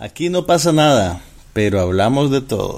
[0.00, 1.20] Aquí no pasa nada,
[1.52, 2.76] pero hablamos de todo.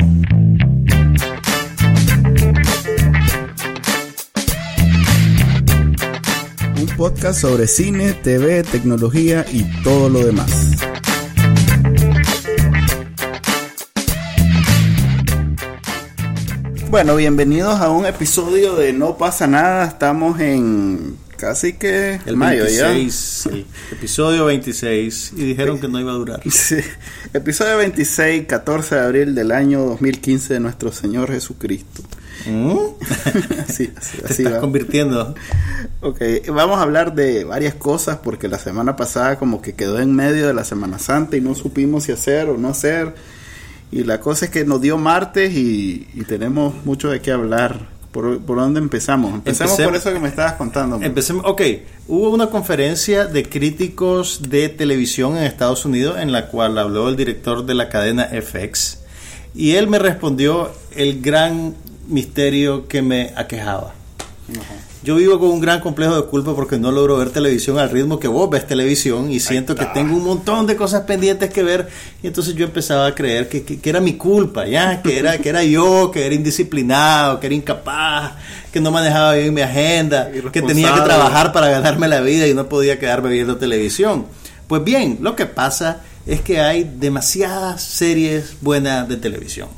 [6.79, 10.51] Un podcast sobre cine, TV, tecnología y todo lo demás.
[16.89, 19.85] Bueno, bienvenidos a un episodio de No pasa nada.
[19.85, 26.13] Estamos en casi que El mayo 26, el episodio 26, y dijeron que no iba
[26.13, 26.41] a durar.
[26.45, 26.51] ya.
[26.51, 26.77] Sí.
[27.33, 32.03] Episodio 26, 14 de abril del año 2015 de nuestro Señor Jesucristo.
[32.47, 32.75] ¿Mm?
[33.69, 34.61] Sí, así, Te así estás va.
[34.61, 35.35] convirtiendo.
[36.01, 40.15] Ok, vamos a hablar de varias cosas porque la semana pasada como que quedó en
[40.15, 43.15] medio de la Semana Santa y no supimos si hacer o no hacer.
[43.93, 47.89] Y la cosa es que nos dio martes y, y tenemos mucho de qué hablar.
[48.13, 49.33] ¿Por, por dónde empezamos?
[49.35, 50.97] Empecemos Empecem- por eso que me estabas contando.
[50.99, 51.07] man.
[51.07, 51.45] Empecemos.
[51.47, 51.63] Ok,
[52.09, 57.17] hubo una conferencia de críticos de televisión en Estados Unidos en la cual habló el
[57.17, 58.99] director de la cadena FX
[59.55, 61.75] y él me respondió el gran
[62.09, 63.95] misterio que me aquejaba.
[65.03, 68.19] Yo vivo con un gran complejo de culpa porque no logro ver televisión al ritmo
[68.21, 71.89] que vos ves televisión y siento que tengo un montón de cosas pendientes que ver
[72.23, 75.39] y entonces yo empezaba a creer que, que- que era mi culpa, ya, que era,
[75.39, 78.33] que era yo, que era indisciplinado, que era incapaz,
[78.71, 82.53] que no manejaba bien mi agenda, que tenía que trabajar para ganarme la vida y
[82.53, 84.27] no podía quedarme viendo televisión.
[84.69, 89.69] Pues bien, lo que pasa es que hay demasiadas series buenas de televisión.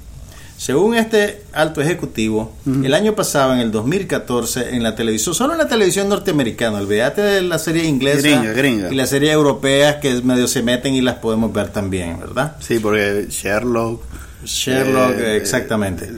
[0.63, 5.59] Según este alto ejecutivo, el año pasado, en el 2014, en la televisión, solo en
[5.59, 8.93] la televisión norteamericana, olvídate de la serie inglesa Gringa, gringa.
[8.93, 12.59] y las series europeas que medio se meten y las podemos ver también, ¿verdad?
[12.61, 14.05] Sí, porque Sherlock.
[14.45, 16.09] Sherlock, Eh, exactamente.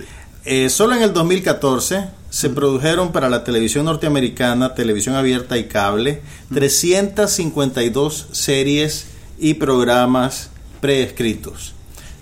[0.45, 6.21] Eh, solo en el 2014 se produjeron para la televisión norteamericana, televisión abierta y cable,
[6.53, 9.07] 352 series
[9.39, 10.51] y programas
[10.83, 11.74] preescritos.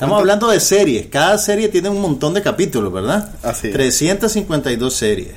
[0.03, 1.07] Estamos hablando de series.
[1.07, 3.31] Cada serie tiene un montón de capítulos, ¿verdad?
[3.43, 3.73] Así es.
[3.75, 5.29] 352 series.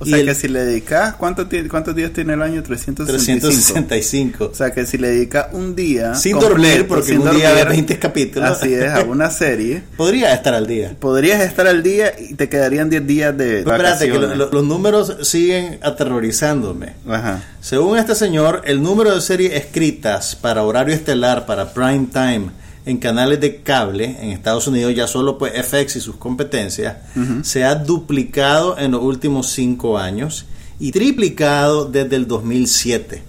[0.00, 2.62] O Y sea el que si le dedicas, ¿cuánto ¿cuántos días tiene el año?
[2.64, 3.46] 365.
[3.46, 4.50] 365.
[4.50, 6.14] O sea que si le dedicas un día.
[6.16, 8.50] Sin dormir, porque sin un día ve 20 capítulos.
[8.50, 9.82] Así es, a una serie.
[9.96, 10.96] Podría estar al día.
[10.98, 14.38] Podrías estar al día y te quedarían 10 días de Pero espérate, que vacaciones.
[14.38, 16.94] lo- lo- los números siguen aterrorizándome.
[17.08, 17.44] Ajá.
[17.60, 22.46] Según este señor, el número de series escritas para horario estelar, para prime time,
[22.86, 26.96] en canales de cable, en Estados Unidos, ya solo pues FX y sus competencias,
[27.42, 30.44] se ha duplicado en los últimos cinco años
[30.78, 33.22] y triplicado desde el 2007.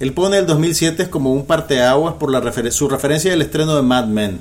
[0.00, 3.82] Él pone el 2007 como un parteaguas por la refer- su referencia del estreno de
[3.82, 4.40] Mad Men.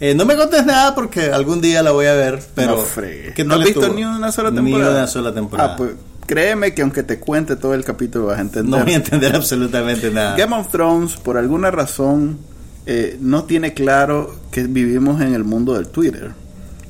[0.00, 3.02] Eh, no me contes nada porque algún día la voy a ver, pero No.
[3.34, 4.90] ¿qué ¿No tal has visto ni una sola Ni temporada?
[4.98, 5.72] una sola temporada.
[5.72, 5.90] Ah, pues
[6.28, 8.78] créeme que aunque te cuente todo el capítulo vas a entender.
[8.78, 10.36] no voy a entender absolutamente nada.
[10.36, 12.38] Game of Thrones, por alguna razón,
[12.86, 16.30] eh, no tiene claro que vivimos en el mundo del Twitter.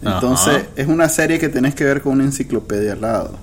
[0.03, 0.66] Entonces, Ajá.
[0.77, 3.38] es una serie que tenés que ver con una enciclopedia al lado.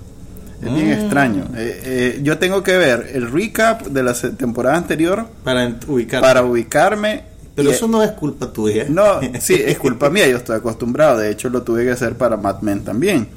[0.61, 0.93] Es bien Mm.
[0.93, 1.43] extraño.
[1.57, 6.21] Eh, eh, yo tengo que ver el recap de la temporada anterior Para ent- ubicar.
[6.21, 7.23] para ubicarme.
[7.55, 8.85] Pero y- eso no es culpa tuya.
[8.89, 11.17] No, sí, es culpa mía, yo estoy acostumbrado.
[11.19, 13.27] De hecho, lo tuve que hacer para Mad Men también.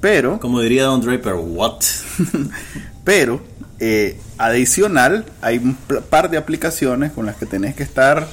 [0.00, 1.80] Pero, Como diría Don Draper, what?
[3.04, 3.40] pero,
[3.78, 8.26] eh, adicional, hay un par de aplicaciones con las que tenés que estar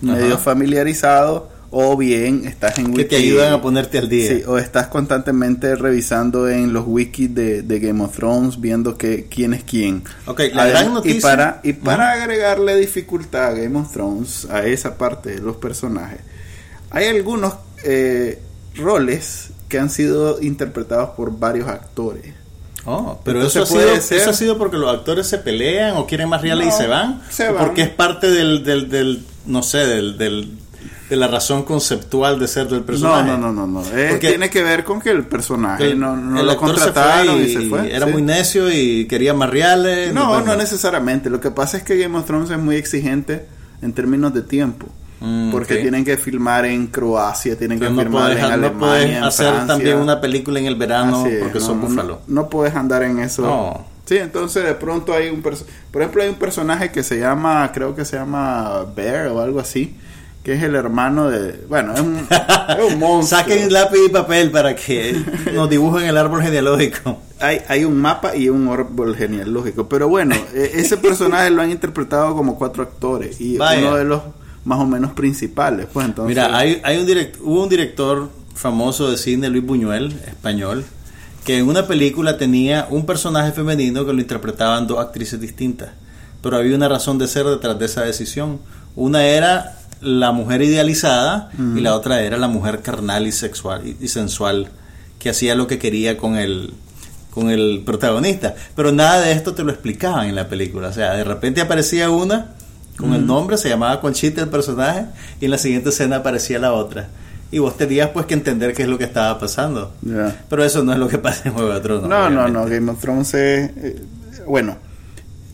[0.00, 0.38] medio Ajá.
[0.44, 4.28] familiarizado o bien estás en que te wiki- ayudan a ponerte al día.
[4.28, 9.26] Sí, o estás constantemente revisando en los wikis de, de Game of Thrones viendo que
[9.30, 10.02] quién es quién.
[10.26, 14.66] Ok, la gran noticia- Y para, y para agregarle dificultad a Game of Thrones, a
[14.66, 16.18] esa parte de los personajes,
[16.90, 17.54] hay algunos
[17.84, 18.40] eh,
[18.76, 22.34] roles que han sido interpretados por varios actores.
[22.86, 25.38] Oh, pero Entonces eso ha, puede sido, ser- eso ha sido porque los actores se
[25.38, 27.22] pelean o quieren más reales y No, se van.
[27.30, 27.66] se ¿O van.
[27.66, 30.50] Porque es parte del, del, del no sé, del, del,
[31.10, 33.28] de la razón conceptual de ser del personaje.
[33.30, 33.82] No, no, no, no.
[33.82, 33.96] no.
[33.98, 36.84] Eh, tiene que ver con que el personaje el, no, no el lo actor se
[36.86, 37.94] contrataron fue y, se fue.
[37.94, 38.12] Era sí.
[38.12, 40.14] muy necio y quería marreales.
[40.14, 41.28] No, pues, no necesariamente.
[41.28, 43.44] Lo que pasa es que Game of Thrones es muy exigente
[43.82, 44.86] en términos de tiempo.
[45.20, 48.78] Mm, porque tienen que filmar en Croacia, tienen que no filmar puedes, en no Alemania,
[48.78, 49.66] puedes en hacer Francia.
[49.66, 52.20] también una película en el verano es, porque no, son no, búfalo.
[52.26, 53.42] No, no puedes andar en eso.
[53.42, 53.84] No.
[54.06, 55.54] Sí, entonces de pronto hay un por
[56.02, 59.94] ejemplo hay un personaje que se llama, creo que se llama Bear o algo así,
[60.42, 62.16] que es el hermano de, bueno, es un,
[62.78, 63.40] es un monstruo.
[63.40, 65.14] Saquen lápiz y papel para que
[65.54, 67.18] nos dibujen el árbol genealógico.
[67.38, 71.70] Hay, hay un mapa y un árbol genealógico, pero bueno, e- ese personaje lo han
[71.70, 73.80] interpretado como cuatro actores y Vaya.
[73.86, 74.22] uno de los
[74.64, 76.28] más o menos principales, pues entonces.
[76.28, 80.84] Mira, hay, hay un direct, hubo un director famoso de cine, Luis Buñuel, español,
[81.44, 85.90] que en una película tenía un personaje femenino que lo interpretaban dos actrices distintas.
[86.42, 88.60] Pero había una razón de ser detrás de esa decisión.
[88.96, 93.96] Una era la mujer idealizada y la otra era la mujer carnal y sexual y,
[94.00, 94.70] y sensual
[95.18, 96.72] que hacía lo que quería con el
[97.30, 98.54] con el protagonista.
[98.74, 100.88] Pero nada de esto te lo explicaban en la película.
[100.88, 102.54] O sea, de repente aparecía una
[103.00, 105.06] con el nombre, se llamaba Conchita el personaje,
[105.40, 107.08] y en la siguiente escena aparecía la otra.
[107.52, 109.92] Y vos tenías pues que entender qué es lo que estaba pasando.
[110.48, 112.08] Pero eso no es lo que pasa en Juego de Tronos.
[112.08, 112.52] No, no, obviamente.
[112.52, 114.02] no, Game of Thrones es, eh,
[114.46, 114.76] bueno,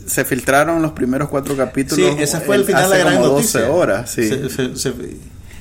[0.07, 2.17] se filtraron los primeros cuatro Sí, capítulos.
[2.19, 3.61] esa fue el- el final de la gran como noticia.
[3.63, 4.29] 12 horas, sí.
[4.29, 4.93] Se- se- se-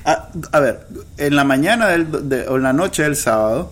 [0.08, 0.86] Ah, a ver,
[1.18, 3.72] en la mañana del, de- o en la noche del sábado.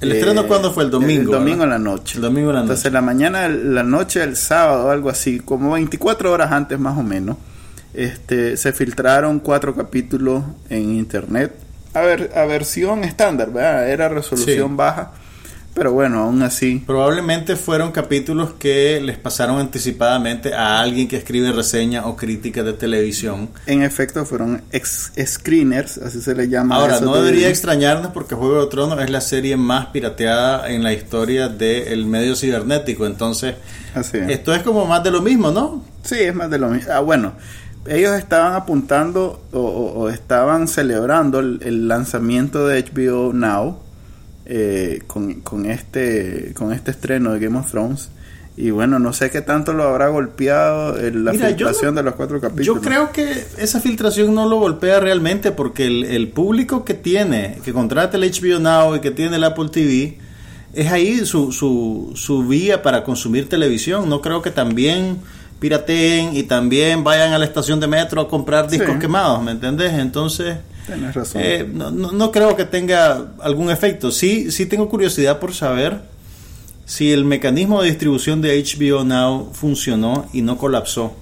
[0.00, 0.84] ¿El estreno cuándo fue?
[0.84, 1.76] El domingo, El domingo ¿verdad?
[1.76, 2.16] en la noche.
[2.16, 2.94] El domingo en la Entonces, noche.
[2.94, 7.36] la mañana, la noche del sábado, algo así, como 24 horas antes más o menos,
[7.94, 11.54] este, se filtraron cuatro capítulos en internet.
[11.94, 13.88] A ver, a versión estándar, ¿verdad?
[13.90, 14.74] Era resolución Sí.
[14.76, 15.12] baja,
[15.74, 16.82] pero bueno, aún así.
[16.86, 22.72] Probablemente fueron capítulos que les pasaron anticipadamente a alguien que escribe reseña o crítica de
[22.74, 23.48] televisión.
[23.66, 26.76] En efecto, fueron ex screeners, así se le llama.
[26.76, 30.82] Ahora, no de- debería extrañarnos porque Juego de Tronos es la serie más pirateada en
[30.82, 33.06] la historia del medio cibernético.
[33.06, 33.54] Entonces,
[33.94, 34.28] Así es.
[34.30, 35.82] esto es como más de lo mismo, ¿no?
[36.02, 36.92] Sí, es más de lo mismo.
[36.92, 37.32] Ah, bueno,
[37.88, 43.78] ellos estaban apuntando o, o- o estaban celebrando el, el lanzamiento de HBO Now
[44.46, 48.10] eh, con, con este con este estreno de Game of Thrones.
[48.56, 52.00] Y bueno, no sé qué tanto lo habrá golpeado el- la Mira, yo filtración no-
[52.00, 52.66] de los cuatro capítulos.
[52.66, 57.58] Yo creo que esa filtración no lo golpea realmente porque el, el público que tiene,
[57.64, 60.18] que contrata el HBO Now y que tiene el Apple TV,
[60.74, 64.08] es ahí su, su, su vía para consumir televisión.
[64.08, 65.18] No creo que también
[65.60, 68.98] pirateen y también vayan a la estación de metro a comprar discos Sí.
[69.00, 69.92] quemados, ¿me entendés?
[69.94, 70.56] Entonces,
[70.86, 71.42] Tienes razón.
[71.44, 74.10] eh, no, no, no creo que tenga algún efecto.
[74.10, 76.00] Sí, sí tengo curiosidad por saber
[76.86, 81.12] si el mecanismo de distribución de HBO Now funcionó y no colapsó.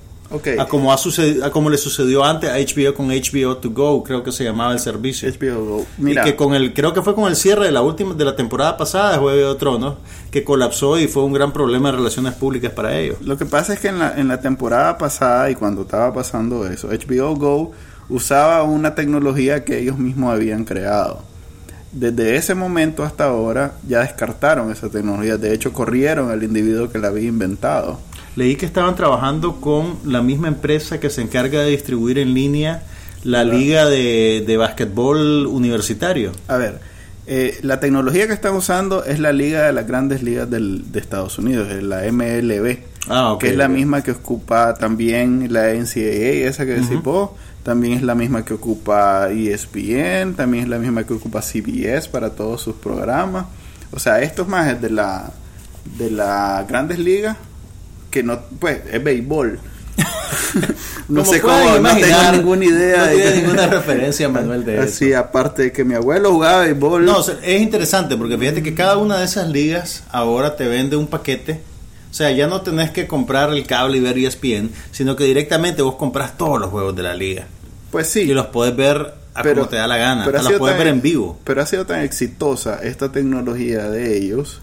[0.58, 4.02] A como, ha sucedido, a como le sucedió antes a HBO con HBO To Go,
[4.02, 5.28] creo que se llamaba el servicio.
[5.28, 5.87] HBO Go.
[5.99, 8.25] Mira, Y que con el, creo que fue con el cierre de la última, de
[8.25, 9.94] la temporada pasada de Juego de Tronos,
[10.31, 13.19] que colapsó y fue un gran problema de relaciones públicas para ellos.
[13.23, 16.67] Lo que pasa es que en la, en la temporada pasada y cuando estaba pasando
[16.67, 17.73] eso, HBO Go
[18.08, 21.23] usaba una tecnología que ellos mismos habían creado.
[21.93, 25.38] Desde ese momento hasta ahora ya descartaron esa tecnología.
[25.38, 27.99] De hecho, corrieron al individuo que la había inventado.
[28.37, 32.83] Leí que estaban trabajando con la misma empresa que se encarga de distribuir en línea
[33.25, 36.33] la liga de, de básquetbol universitario.
[36.47, 36.79] A ver,
[37.27, 41.00] eh, la tecnología que están usando es la liga de las grandes ligas del- de
[41.00, 42.78] Estados Unidos, es la MLB.
[43.09, 47.02] Ah, ok, que es la misma que ocupa también la NCAA, esa que decís Ujú.
[47.02, 47.31] vos.
[47.62, 52.31] También es la misma que ocupa ESPN, también es la misma que ocupa CBS para
[52.31, 53.47] todos sus programas.
[53.90, 55.33] O sea, esto es más de la
[55.99, 57.37] de las grandes ligas
[58.16, 59.58] que no, pues, es béisbol.
[61.08, 63.06] no sé cómo, no tengo ninguna idea.
[63.06, 64.82] No tiene ninguna referencia, Manuel, de eso.
[64.85, 67.04] Así, aparte de que mi abuelo jugaba béisbol.
[67.04, 71.06] No, es interesante porque fíjate que cada una de esas ligas ahora te vende un
[71.06, 71.61] paquete.
[72.11, 75.82] O sea, ya no tenés que comprar el cable y ver ESPN, sino que directamente
[75.82, 77.46] vos compras todos los juegos de la liga.
[77.90, 78.20] pues sí.
[78.23, 80.25] Y los podés ver a como te da la gana.
[80.25, 81.38] pero sido podés tan- ver en vivo.
[81.44, 84.61] Pero ha sido tan exitosa esta tecnología de ellos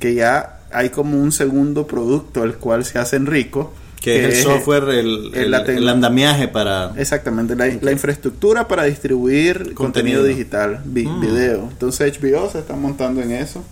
[0.00, 3.68] que ya hay como un segundo producto al cual se hacen ricos.
[4.00, 6.92] Que, es el software, el, el- tecno- el andamiaje para...
[6.96, 10.24] Exactamente, la, la infraestructura para distribuir contenido, Contenido.
[10.24, 11.20] digital, vi- Mm.
[11.20, 11.68] video.
[11.70, 13.64] Entonces HBO se está montando en eso.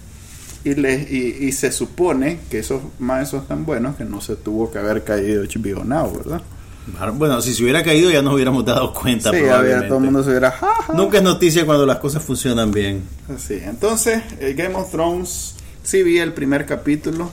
[0.65, 4.35] Y, les, y, y se supone que esos más esos tan buenos que no se
[4.35, 6.43] tuvo que haber caído HBO Now, ¿verdad?
[7.15, 9.31] Bueno, si se hubiera caído ya nos hubiéramos dado cuenta.
[9.31, 9.87] Sí, probablemente.
[9.89, 10.51] todo el mundo se hubiera...
[10.51, 10.93] "Ja, ja".
[10.93, 13.03] Nunca es noticia cuando las cosas funcionan bien.
[13.33, 15.55] Así, entonces, el Game of Thrones,
[15.87, 17.31] sí vi el primer capítulo.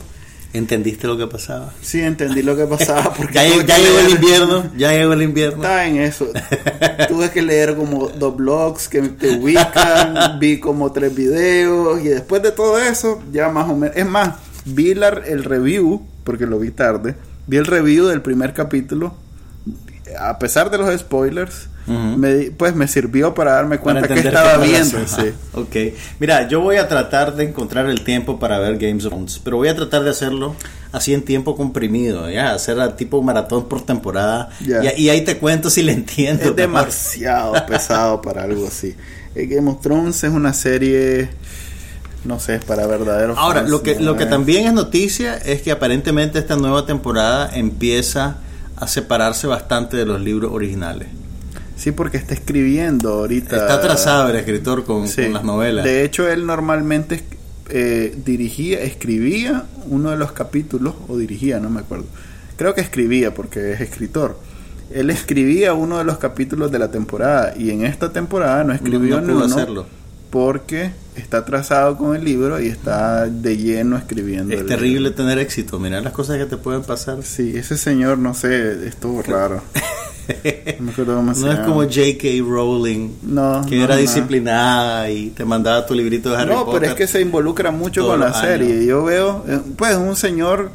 [0.52, 1.72] ¿Entendiste lo que pasaba?
[1.82, 3.12] Sí, entendí lo que pasaba.
[3.16, 5.56] Porque ya, ya llegó el invierno, ya llegó el invierno.
[5.64, 6.28] Estaba en eso.
[7.08, 12.40] Tuve que leer como dos blogs que te ubican, vi como tres videos y después
[12.42, 13.96] de todo eso, ya más o menos.
[13.96, 17.16] Es más, vi la- el review, porque lo vi tarde,
[17.48, 19.16] vi el review del primer capítulo.
[20.20, 24.60] A pesar de los spoilers, Me di- pues me sirvió para darme cuenta que estaba
[24.60, 24.98] qué viendo.
[25.06, 25.32] sí.
[25.52, 25.76] Ok.
[26.18, 29.58] Mira, yo voy a tratar de encontrar el tiempo para ver Games of Thrones, pero
[29.58, 30.56] voy a tratar de hacerlo
[30.92, 34.48] así en tiempo comprimido, ya, hacer a tipo maratón por temporada.
[34.64, 34.94] Ya.
[34.96, 36.42] Y, y ahí te cuento si le entiendo.
[36.44, 38.94] Es demasiado pesado para algo así.
[39.34, 41.28] Eh, Game of Thrones es una serie,
[42.24, 44.02] no sé, para verdaderos Ahora, fans, lo que, ¿no?
[44.12, 48.36] lo que Es- también es noticia es que aparentemente esta nueva temporada empieza
[48.76, 51.08] a separarse bastante de los libros originales.
[51.76, 53.56] Sí, porque está escribiendo ahorita.
[53.56, 55.22] Está atrasado el escritor con, Sí.
[55.24, 55.84] con las novelas.
[55.84, 57.22] De hecho, él normalmente
[57.70, 62.04] eh, dirigía, escribía uno de los capítulos, o dirigía, no me acuerdo.
[62.56, 64.38] Creo que escribía porque es escritor.
[64.92, 69.20] Él escribía uno de los capítulos de la temporada y en esta temporada no escribió
[69.20, 69.86] No- no pudo hacerlo.
[70.30, 74.54] porque está atrasado con el libro y está de lleno escribiendo.
[74.54, 75.14] Es terrible libro.
[75.14, 75.80] tener éxito.
[75.80, 77.22] Mira las cosas que te pueden pasar.
[77.22, 79.62] Sí, ese señor, no sé, estuvo raro.
[80.78, 81.66] No me acuerdo cómo se No es llama.
[81.68, 82.28] como J.K.
[82.46, 84.00] Rowling, No, que no, era no.
[84.00, 86.80] disciplinada y te mandaba tu librito de Harry No, Potter.
[86.80, 88.72] pero es que se involucra mucho con la serie.
[88.74, 88.84] años.
[88.86, 90.70] Yo veo, eh, pues, un señor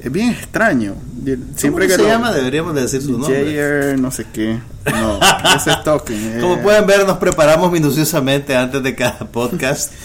[0.00, 0.94] es bien extraño.
[1.24, 2.32] Y ¿Cómo Siempre que se lo- llama?
[2.32, 3.38] Deberíamos de decir su nombre.
[3.44, 3.96] J.R.
[3.98, 4.58] no sé qué.
[4.90, 5.20] No,
[5.56, 6.38] ese es Tolkien.
[6.38, 9.92] eh, Como pueden ver, nos preparamos minuciosamente antes de cada podcast.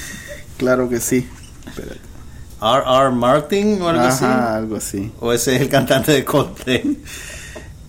[0.57, 1.27] Claro que sí.
[1.67, 1.99] Espérate.
[2.61, 3.11] R.R.
[3.13, 4.25] Martin o algo Ajá, así.
[4.25, 5.11] algo así.
[5.19, 6.97] O ese es el cantante de Coldplay.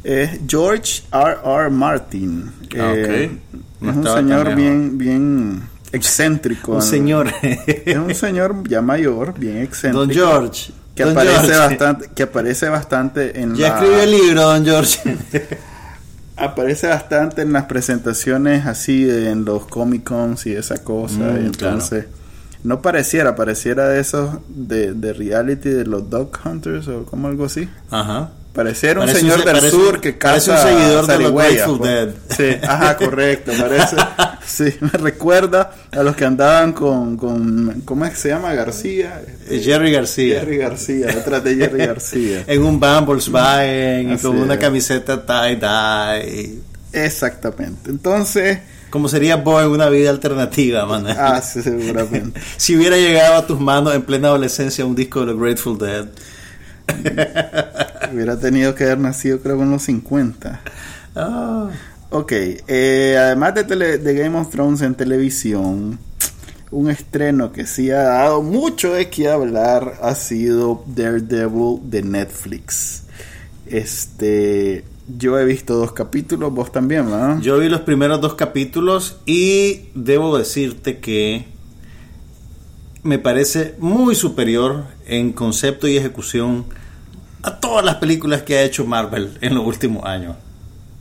[0.09, 1.37] Es George R.
[1.45, 1.71] R.
[1.71, 2.51] Martin.
[2.79, 3.39] Ah, Eh.
[3.81, 6.73] No es un señor bien, bien excéntrico.
[6.77, 7.31] Un señor.
[7.67, 10.07] Es un señor ya mayor, bien excéntrico.
[10.07, 10.73] Don George.
[10.95, 11.59] Que Don aparece George.
[11.59, 15.17] bastante, que aparece bastante en Ya la- escribió el libro, Don George.
[16.37, 21.43] aparece bastante en las presentaciones así de- en los Comic Cons y esa cosa Mm,
[21.43, 22.07] y entonces
[22.63, 27.47] no pareciera pareciera de esos de, de reality de los Dog Hunters o como algo
[27.47, 28.31] así Ajá.
[28.57, 31.79] Pareciera un Parece señor un del parece sur que caza un seguidor de los Grateful
[31.79, 31.91] pues.
[31.91, 32.09] Dead.
[32.37, 33.97] sí ajá correcto parece
[34.47, 39.23] sí me recuerda a los que andaban con con cómo es que se llama García
[39.49, 40.41] Eh, Jerry García.
[40.41, 46.59] Jerry García detrás de Jerry García En un van Volkswagen y con una camiseta tie-dye.
[46.93, 48.59] exactamente entonces
[48.91, 51.07] Como sería vos en una vida alternativa, man.
[51.19, 55.27] ah sí, seguramente Si hubiera llegado a tus manos en plena adolescencia un disco de
[55.27, 56.07] los Grateful Dead.
[58.13, 60.61] Hubiera tenido que haber nacido creo en los 50.
[61.15, 61.71] Ah.
[62.11, 65.99] Ok, eh, además de, tele- de Game of Thrones en televisión,
[66.71, 73.03] un estreno que sí ha dado mucho de qué hablar ha sido Daredevil de Netflix.
[73.67, 74.85] Este,
[75.19, 77.41] yo he visto dos capítulos, vos también, ¿verdad?
[77.41, 81.45] Yo vi los primeros dos capítulos y debo decirte que
[83.03, 86.67] me parece muy superior en concepto y ejecución
[87.43, 90.37] a todas las películas que ha hecho Marvel en los últimos años.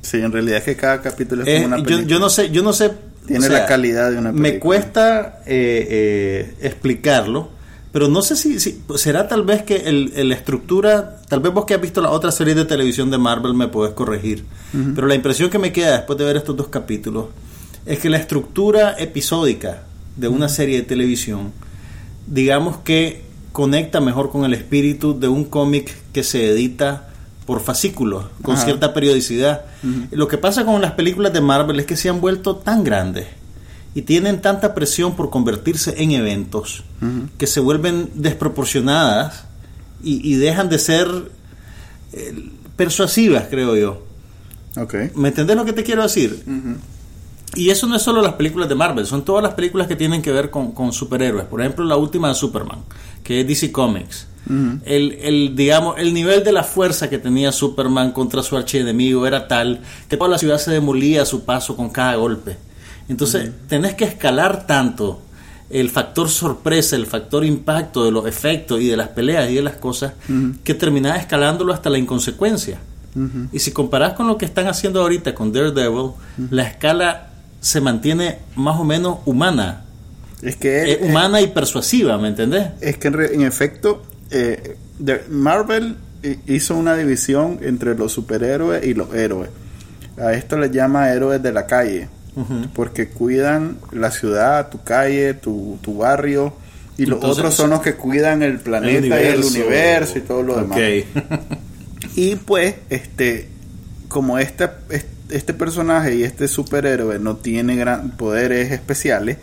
[0.01, 2.08] Sí, en realidad es que cada capítulo es como una yo, película.
[2.08, 2.92] yo no sé, yo no sé.
[3.25, 4.51] Tiene o sea, la calidad de una película.
[4.54, 7.50] Me cuesta eh, eh, explicarlo,
[7.92, 11.51] pero no sé si, si- será tal vez que el, el- la estructura, tal vez
[11.51, 14.46] vos que has visto la otra serie de televisión de Marvel me podés corregir,
[14.94, 17.27] pero la impresión que me queda después de ver estos dos capítulos
[17.88, 19.84] es que la estructura episódica
[20.15, 21.51] de una serie de televisión,
[22.27, 23.24] digamos que
[23.56, 27.08] conecta mejor con el espíritu de un cómic que se edita
[27.46, 28.66] por fascículos, con Ajá.
[28.66, 29.62] cierta periodicidad.
[30.12, 33.28] Lo que pasa con las películas de Marvel es que se han vuelto tan grandes
[33.94, 36.84] y tienen tanta presión por convertirse en eventos
[37.38, 39.46] que se vuelven desproporcionadas
[40.04, 41.08] y, y dejan de ser
[42.12, 44.04] eh, persuasivas, creo yo.
[44.76, 44.96] Ok.
[45.16, 46.44] ¿Me entendés lo que te quiero decir?
[47.54, 50.22] Y eso no es solo las películas de Marvel, son todas las películas que tienen
[50.22, 51.46] que ver con, con superhéroes.
[51.46, 52.80] Por ejemplo, la última de Superman,
[53.24, 54.28] que es DC Comics.
[54.48, 59.48] El, el, digamos, el nivel de la fuerza que tenía Superman contra su archienemigo era
[59.48, 62.56] tal que toda la ciudad se demolía a su paso con cada golpe.
[63.10, 65.22] Entonces, tenés que escalar tanto
[65.70, 69.62] el factor sorpresa, el factor impacto de los efectos y de las peleas y de
[69.64, 70.14] las cosas,
[70.64, 72.80] que terminás escalándolo hasta la inconsecuencia.
[73.52, 76.12] Y si comparás con lo que están haciendo ahorita con Daredevil,
[76.52, 77.30] la escala
[77.65, 79.86] se mantiene más o menos humana.
[80.43, 82.67] Es que él- Eh, humana y persuasiva, ¿me entendés?
[82.79, 88.12] Es que en, re- en efecto, eh, de- Marvel hi- hizo una división entre los
[88.12, 89.50] superhéroes y los héroes.
[90.22, 92.07] A esto le llama héroes de la calle,
[92.75, 96.53] porque cuidan la ciudad, tu calle, tu, tu barrio,
[96.98, 100.55] Y los otros son los que cuidan el planeta y el universo y todo lo
[100.57, 100.77] demás.
[102.15, 103.50] Y pues, este,
[104.07, 104.69] como este,
[105.29, 109.38] este personaje y este superhéroe no tiene gran poderes especiales,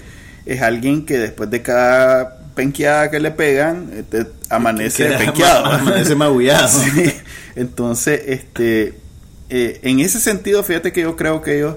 [0.46, 5.64] es alguien que después de cada penqueada que le pegan, este, amanece Queda- penqueado.
[5.66, 6.68] Amanece magullado.
[6.94, 7.12] Sí.
[7.56, 8.94] Entonces, este,
[9.50, 11.76] eh, en ese sentido, fíjate que yo creo que ellos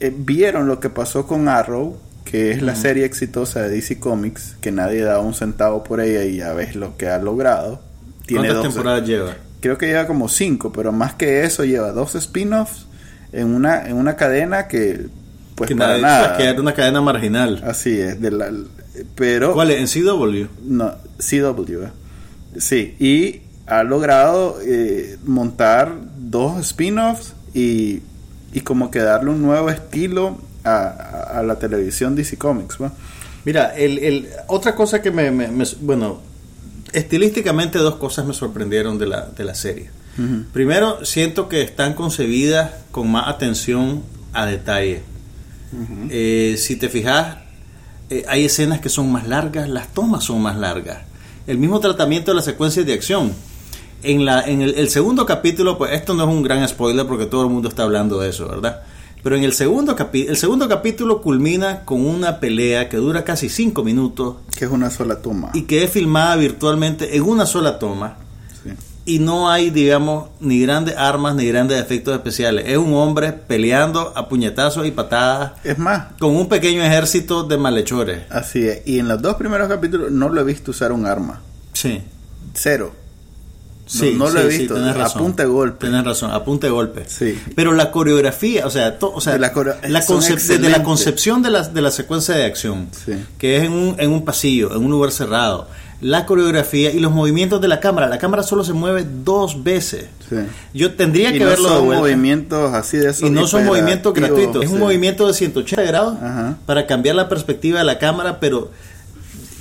[0.00, 4.56] eh, vieron lo que pasó con Arrow, que es la serie exitosa de DC Comics,
[4.60, 7.80] que nadie da un centavo por ella y ya ves lo que ha logrado.
[8.26, 9.36] Tiene ¿Cuántas temporadas lleva?
[9.60, 12.86] creo que lleva como cinco, pero más que eso lleva dos spin-offs
[13.32, 15.06] en una en una cadena que
[15.54, 16.36] pues que para nada.
[16.38, 17.62] que era una cadena marginal.
[17.66, 18.50] Así es, de la,
[19.14, 19.96] pero ¿Cuál es?
[19.96, 20.46] ¿En CW?
[20.64, 21.82] no CW.
[21.84, 21.90] eh.
[22.58, 28.00] Sí, y ha logrado eh, montar dos spin-offs y,
[28.52, 32.92] y como que darle un nuevo estilo a, a- a la televisión DC Comics, ¿va?
[33.44, 36.20] Mira, el, el- otra cosa que me, me- me- Bueno,
[36.92, 39.90] estilísticamente dos cosas me sorprendieron de la, de la serie.
[40.52, 44.02] Primero, siento que están concebidas con más atención
[44.32, 45.02] a detalle.
[46.10, 47.38] Eh, si te fijas,
[48.10, 50.98] eh, hay escenas que son más largas, las tomas son más largas.
[51.46, 53.32] El mismo tratamiento de las secuencias de acción.
[54.02, 57.26] En, la, en el, el segundo capítulo, pues esto no es un gran spoiler porque
[57.26, 58.82] todo el mundo está hablando de eso, ¿verdad?
[59.22, 63.48] Pero en el segundo, capi- el segundo capítulo culmina con una pelea que dura casi
[63.48, 65.50] cinco minutos Que es una sola toma.
[65.54, 68.16] y que es filmada virtualmente en una sola toma.
[69.04, 72.64] Y no hay, digamos, ni grandes armas ni grandes efectos especiales.
[72.68, 77.58] Es un hombre peleando a puñetazos y patadas Es más, con un pequeño ejército de
[77.58, 78.22] malhechores.
[78.30, 78.82] así es.
[78.86, 81.40] Y en los dos primeros capítulos no lo he visto usar un arma.
[81.72, 82.00] Sí.
[82.54, 82.92] Cero.
[83.84, 84.76] Sí, no lo he sí, sí, visto.
[84.76, 85.22] A razón.
[85.22, 85.86] punta de golpe.
[85.86, 87.04] Tenés razón, apunte de golpe.
[87.08, 87.38] Sí.
[87.56, 91.50] Pero la coreografía, o sea, to- o sea De la la desde la concepción de
[91.50, 93.12] la, de la secuencia de acción, Sí.
[93.38, 95.68] que es en un, en un pasillo, en un lugar cerrado,
[96.02, 98.08] la coreografía y los movimientos de la cámara.
[98.08, 100.06] La cámara solo se mueve dos veces.
[100.28, 100.36] Sí.
[100.74, 104.12] Yo tendría Y que no verlo son movimientos así de esos Y no son movimientos
[104.12, 106.58] gratuitos, es un movimiento de 180 grados Ajá.
[106.66, 108.70] para cambiar la perspectiva de la cámara, pero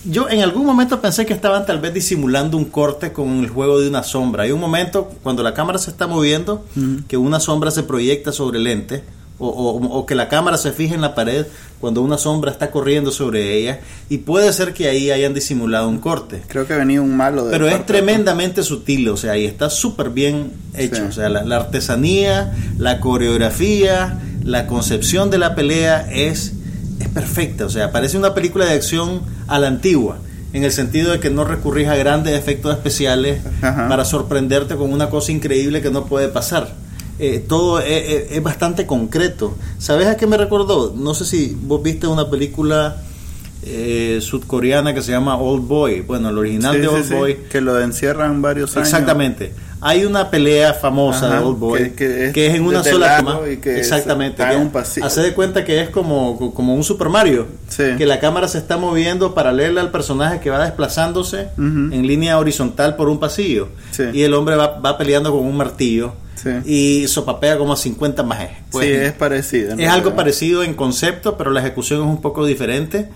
[0.03, 3.79] yo en algún momento pensé que estaban tal vez disimulando un corte con el juego
[3.79, 4.43] de una sombra.
[4.43, 6.65] Hay un momento cuando la cámara se está moviendo
[7.07, 9.03] que una sombra se proyecta sobre el lente
[9.47, 11.45] o, o- o que la cámara se fija en la pared
[11.79, 15.97] cuando una sombra está corriendo sobre ella y puede ser que ahí hayan disimulado un
[15.99, 16.43] corte.
[16.47, 20.11] Creo que venía un malo de Pero es tremendamente sutil, o sea, y está súper
[20.11, 20.97] bien hecho.
[20.97, 21.01] Sí.
[21.09, 26.53] O sea, la, la artesanía, la coreografía, la concepción de la pelea es,
[26.99, 27.65] es perfecta.
[27.65, 30.19] O sea, parece una película de acción a la antigua,
[30.53, 33.87] en el sentido de que no recurrís a grandes efectos especiales Ajá.
[33.87, 36.73] para sorprenderte con una cosa increíble que no puede pasar.
[37.23, 39.55] Eh, todo es, bastante concreto.
[39.77, 40.91] ¿Sabes a qué me recordó?
[40.97, 42.97] No sé si vos viste una película
[43.63, 46.01] eh, sudcoreana que se llama Old Boy.
[46.01, 47.37] Bueno, el original Sí, de Old sí, Boy.
[47.51, 48.87] que lo encierran varios años.
[48.87, 49.53] Exactamente.
[49.83, 52.83] Hay una pelea famosa Ajá, de Old Boy que- que es que es en una
[52.83, 53.39] sola toma.
[53.65, 54.43] Exactamente.
[54.43, 54.71] que un.
[55.03, 57.45] Hace de cuenta que es como, como un Super Mario.
[57.77, 62.95] Que la cámara se está moviendo paralela al personaje que va desplazándose en línea horizontal
[62.95, 63.69] por un pasillo.
[64.13, 66.49] Y el hombre va, va peleando con un martillo Sí.
[67.03, 68.49] y sopapea como a 50 majes.
[68.71, 69.75] Pues, sí, es parecido.
[69.77, 73.09] es algo parecido en concepto, pero la ejecución es un poco diferente.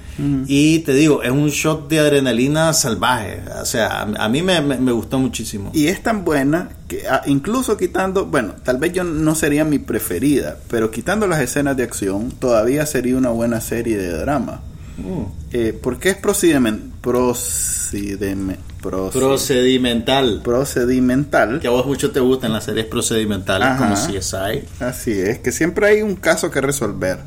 [0.47, 3.39] Y te digo, es un shot de adrenalina salvaje.
[3.61, 5.71] O sea, a, mí me, me- me gustó muchísimo.
[5.73, 9.79] Y es tan buena que ah, incluso quitando, bueno, tal vez yo no sería mi
[9.79, 14.61] preferida, pero quitando las escenas de acción, todavía sería una buena serie de drama.
[14.97, 15.23] Mm.
[15.51, 20.41] Eh, porque es procediment, procedime- proce- Procedimental.
[20.43, 21.60] procedimental.
[21.60, 23.78] Que a vos mucho te gustan las series procedimentales Ajá.
[23.78, 24.63] como CSI.
[24.80, 27.17] Así es, que siempre hay un caso que resolver.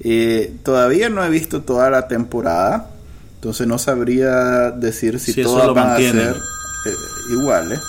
[0.00, 2.90] Eh, todavía no he visto toda la temporada,
[3.36, 6.28] entonces no sabría decir si, Si todas van mantienen.
[6.28, 7.80] a ser eh, iguales.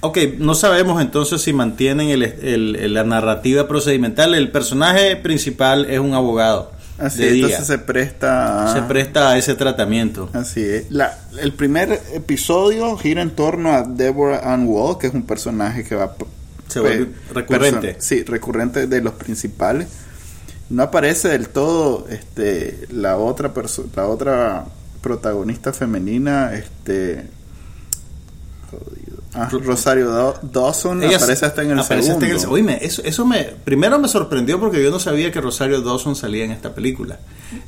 [0.00, 4.34] Ok, no sabemos entonces si mantienen el- el- el- la narrativa procedimental.
[4.34, 6.72] El personaje principal es un abogado.
[6.98, 7.44] Así de día.
[7.46, 10.30] entonces se presta a- Se presta a ese tratamiento.
[10.32, 10.90] Así es.
[10.90, 15.82] La, el primer episodio gira en torno a Deborah Ann Wall, que es un personaje
[15.84, 16.14] que va...
[16.68, 17.96] Se vuelve pe- recurrente.
[17.98, 19.88] Sí, recurrente de los principales.
[20.70, 23.52] No aparece del todo este la otra
[23.94, 24.64] la otra
[25.02, 27.26] protagonista femenina, este
[28.70, 29.03] jodido.
[29.34, 32.42] Ah, Ro- Rosario Daw- Dawson Ella aparece hasta en el aparece hasta segundo.
[32.42, 35.80] en el- Oíme, eso, eso me primero me sorprendió porque yo no sabía que Rosario
[35.80, 37.18] Dawson salía en esta película.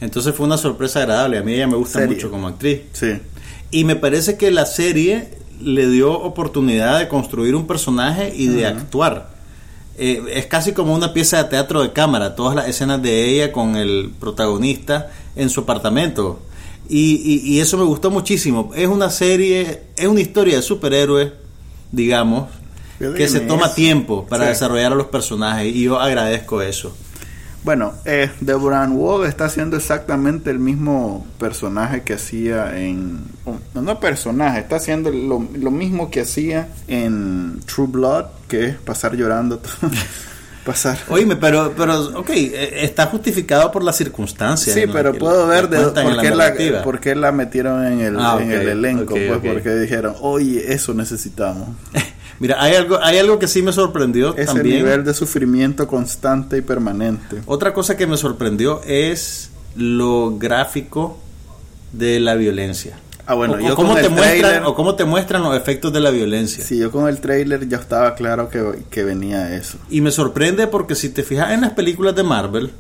[0.01, 1.39] Entonces fue una sorpresa agradable.
[1.39, 2.15] A mí ella me gusta Serie.
[2.15, 2.83] mucho como actriz.
[2.93, 3.15] Sí.
[3.73, 8.67] Y me parece que la serie le dio oportunidad de construir un personaje y de
[8.67, 9.35] actuar.
[9.99, 13.51] Eh, es casi como una pieza de teatro de cámara, todas las escenas de ella
[13.51, 16.41] con el protagonista en su apartamento.
[16.89, 18.71] Y, y- y eso me gustó muchísimo.
[18.77, 21.33] Es una serie, es una historia de superhéroes,
[21.97, 22.49] digamos,
[22.99, 24.51] Fíjate que que se toma es- tiempo para Sí.
[24.51, 26.95] desarrollar a los personajes y yo agradezco eso.
[27.65, 33.19] Bueno, eh, Deborah Wall está haciendo exactamente el mismo personaje que hacía en...
[33.75, 38.77] No, no personaje, está haciendo lo, lo mismo que hacía en True Blood, que es
[38.77, 39.61] pasar llorando.
[40.67, 40.99] pasar...
[41.09, 44.75] Oíme, pero, pero, ok, eh, está justificado por las circunstancias.
[44.75, 48.01] Sí, pero que puedo la ver de por, qué la, por qué la metieron en
[48.01, 51.69] el, Ah, en el elenco, pues porque dijeron, oye, eso necesitamos.
[52.39, 54.77] Mira, hay algo, hay algo que sí me sorprendió Ese también.
[54.85, 57.41] nivel de sufrimiento constante y permanente.
[57.47, 61.19] Otra cosa que me sorprendió es lo gráfico
[61.93, 62.99] de la violencia.
[63.27, 65.57] Ah, bueno, o, yo cómo con te el muestran, trailer- o cómo te muestran los
[65.57, 66.65] efectos de la violencia.
[66.65, 69.79] Sí, yo con el trailer ya estaba claro que, que venía eso.
[69.91, 72.71] Y me sorprende porque si te fijas en las películas de Marvel,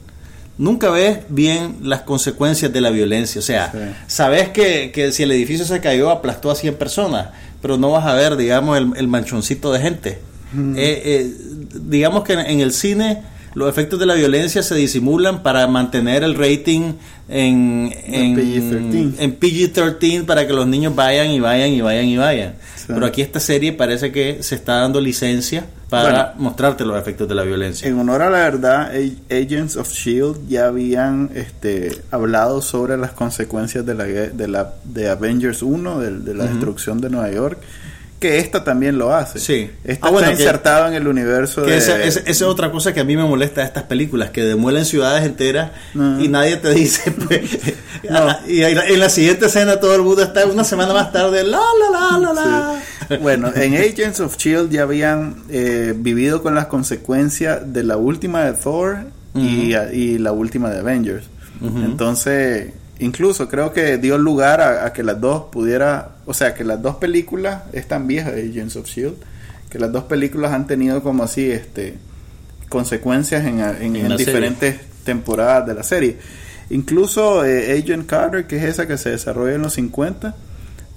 [0.58, 3.40] nunca ves bien las consecuencias de la violencia.
[3.40, 3.78] O sea, Sí.
[4.06, 7.30] sabes que, que si el edificio se cayó aplastó a 100 personas,
[7.60, 10.18] pero no vas a ver, digamos, el, el manchoncito de gente.
[10.76, 11.34] Eh, eh,
[11.74, 13.22] digamos que en, en el cine
[13.56, 16.92] los efectos de la violencia se disimulan para mantener el rating
[17.26, 19.14] en, En en, PG-13.
[19.18, 22.54] en PG-13 para que los niños vayan y vayan y vayan y vayan.
[22.76, 22.84] Sí.
[22.88, 27.34] Pero aquí esta serie parece que se está dando licencia para mostrarte los efectos de
[27.34, 27.88] la violencia.
[27.88, 28.92] En honor a la verdad,
[29.30, 35.08] Agents of Shield ya habían este, hablado sobre las consecuencias de la de la de
[35.08, 37.58] Avengers 1, de, de la destrucción de Nueva York,
[38.18, 39.38] que esta también lo hace.
[39.38, 39.70] Sí.
[39.84, 42.70] Esta Ah, bueno, está insertado en el universo Que de esa, esa- esa es otra
[42.70, 46.56] cosa que a mí me molesta de estas películas, que demuelen ciudades enteras y nadie
[46.56, 47.10] te dice.
[47.28, 47.42] pues,
[48.10, 48.26] No.
[48.48, 51.42] Y en la, en la siguiente escena todo el mundo está una semana más tarde,
[51.44, 52.82] la, la, la, la, la.
[53.08, 53.16] Sí.
[53.20, 58.44] Bueno, en Agents of Shield ya habían eh, vivido con las consecuencias de la última
[58.44, 58.98] de Thor
[59.34, 61.26] y, y la última de Avengers.
[61.84, 66.64] Entonces, incluso creo que dio lugar a, a que las dos pudiera, o sea, que
[66.64, 69.14] las dos películas es tan vieja Agents of Shield,
[69.70, 71.94] que las dos películas han tenido como así, este,
[72.68, 74.24] consecuencias en, en- En en la serie.
[74.26, 76.16] diferentes temporadas de la serie.
[76.70, 80.34] Incluso eh, Agent Carter, que es esa que se desarrolla en los 50,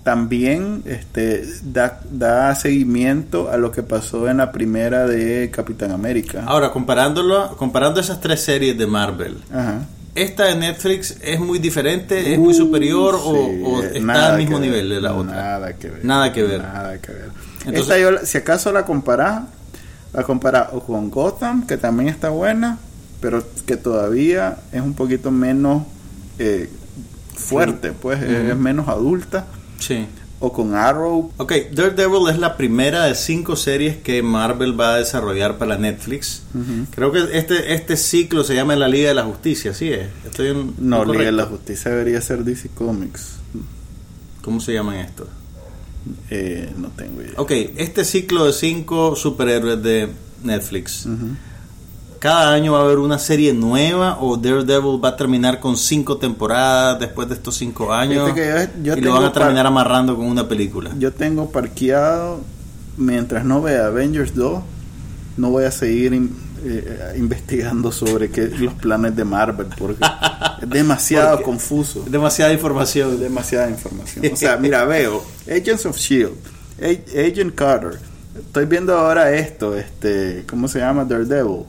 [0.03, 6.43] también este, da, da seguimiento a lo que pasó en la primera de Capitán América.
[6.47, 9.81] Ahora, comparándolo, comparando esas tres series de Marvel, Ajá.
[10.15, 14.37] ¿Esta de Netflix es muy diferente, es muy superior o, Sí, o eh, está al
[14.37, 15.35] mismo ver, nivel de la otra?
[15.35, 16.05] Nada que ver.
[16.05, 16.61] Nada que ver.
[16.61, 17.29] Nada que ver.
[17.65, 19.43] Entonces- Esta yo, si acaso la comparás,
[20.13, 22.77] la comparás o con Gotham, que también está buena,
[23.21, 25.83] pero que todavía es un poquito menos
[26.39, 26.69] eh,
[27.35, 29.45] fuerte, pues es menos adulta.
[29.79, 30.07] Sí.
[30.41, 31.32] O con Arrow.
[31.38, 36.43] Ok, Daredevil es la primera de cinco series que Marvel va a desarrollar para Netflix.
[36.95, 40.08] Creo que este, este ciclo se llama La Liga de la Justicia, ¿sí es?
[40.25, 41.45] Estoy en, No, Liga de la?
[41.45, 43.34] Justicia debería ser DC Comics.
[44.41, 45.28] ¿Cómo se llaman estos?
[46.30, 47.34] Eh, no tengo idea.
[47.36, 50.08] Ok, este ciclo de cinco superhéroes de
[50.43, 51.06] Netflix.
[52.19, 56.17] Cada año va a haber una serie nueva o Daredevil va a terminar con cinco
[56.17, 58.36] temporadas después de estos cinco años yo-
[58.84, 60.91] yo y lo van a terminar amarrando con una película.
[60.99, 62.41] Yo tengo parqueado,
[62.97, 64.62] mientras no vea Avengers 2,
[65.38, 70.03] no voy a seguir in- eh, investigando sobre qué, los planes de Marvel, porque
[70.62, 72.03] es demasiado Porque- confuso.
[72.05, 73.17] Demasiada información.
[73.17, 74.25] demasiada información.
[74.34, 76.34] O sea, mira, veo Agents of Shield,
[76.82, 77.97] Agent Carter.
[78.38, 81.05] Estoy viendo ahora esto, este, ¿cómo se llama?
[81.05, 81.63] Daredevil.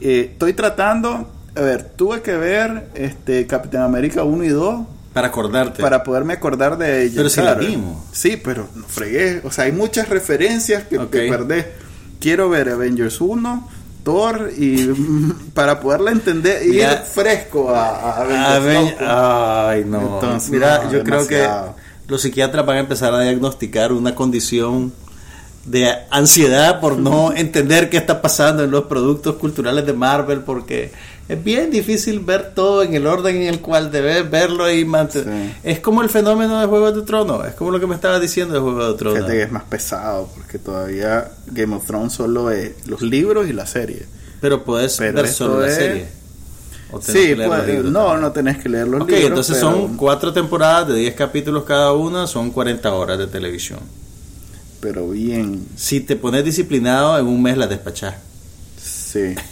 [0.00, 5.28] Eh, estoy tratando, a ver, tuve que ver este Capitán América 1 y 2 Para
[5.28, 5.82] acordarte.
[5.82, 8.04] para poderme acordar de Agent Pero si la vimos.
[8.12, 9.40] Sí, pero no fregué.
[9.44, 11.10] O sea, hay muchas referencias que, Ok.
[11.10, 11.72] que perdé.
[12.20, 13.68] Quiero ver Avengers 1,
[14.04, 14.88] Thor y
[15.54, 16.96] para poderla entender y ir Ya.
[16.98, 18.46] fresco a, a Avengers.
[18.50, 18.96] A ver, loco.
[19.00, 20.00] ay, no.
[20.16, 21.74] Entonces, Mira, no, yo creo que demasiado.
[22.08, 24.92] los psiquiatras van a empezar a diagnosticar una condición
[25.66, 30.92] de ansiedad por no entender qué está pasando en los productos culturales de Marvel porque
[31.28, 35.50] es bien difícil ver todo en el orden en el cual debes verlo y mantener.
[35.50, 35.56] Sí.
[35.64, 38.54] Es como el fenómeno de Juego de Tronos, es como lo que me estabas diciendo
[38.54, 39.18] de Juego de Tronos.
[39.18, 43.52] Fíjate que es más pesado porque todavía Game of Thrones solo es los libros y
[43.52, 44.06] la serie.
[44.40, 46.06] Pero puedes Pero ver solo la serie.
[46.92, 47.56] O Sí, libros no,
[48.06, 48.20] también.
[48.20, 49.26] no tenés que leer los Ok, libros.
[49.28, 53.80] entonces pero- son cuatro temporadas de 10 capítulos cada una, son 40 horas de televisión.
[54.80, 58.14] Pero bien, Si te pones disciplinado, en un mes las despachás.
[58.78, 59.34] sí.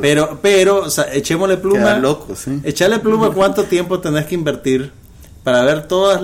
[0.00, 1.78] Pero, pero, o sea, echémosle pluma.
[1.78, 2.58] Queda loco, sí.
[2.64, 4.90] Echarle pluma cuánto tiempo tenés que invertir
[5.44, 6.20] para ver todos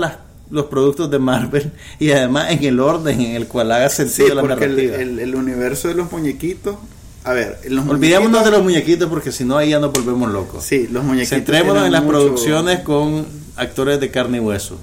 [0.51, 4.35] los productos de Marvel y además en el orden en el cual haga Sí, sentido
[4.35, 4.97] la porque el, narrativa.
[4.97, 6.75] el- el universo de los muñequitos.
[7.23, 10.65] A ver, los Olvidémonos de los muñequitos porque si no ahí ya nos volvemos locos.
[10.65, 11.37] Sí, los muñequitos.
[11.37, 14.77] Centrémonos en las mucho- producciones con actores de carne y hueso.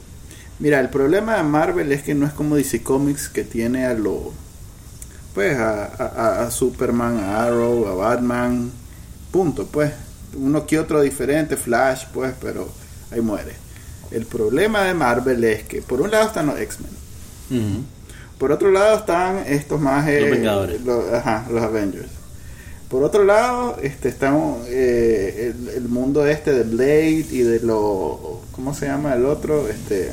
[0.60, 3.93] Mira, el problema de Marvel es que no es como DC Comics que tiene a
[3.93, 4.34] lo.
[5.34, 8.72] Pues a, a- a Superman, a Arrow, a Batman.
[9.32, 9.91] Punto, pues.
[10.36, 12.69] Uno que otro diferente, Flash, pues, pero
[13.12, 13.54] ahí muere.
[14.12, 17.86] El problema de Marvel es que, por un lado están los X-Men.
[18.38, 20.08] Por otro lado están estos más...
[20.08, 20.82] eh, Los Vengadores.
[20.86, 22.10] los- ajá, los Avengers.
[22.89, 28.41] Por otro lado, este, están eh, el, el mundo este de Blade y de lo...
[28.52, 29.67] ¿Cómo se llama el otro?
[29.67, 30.12] Este...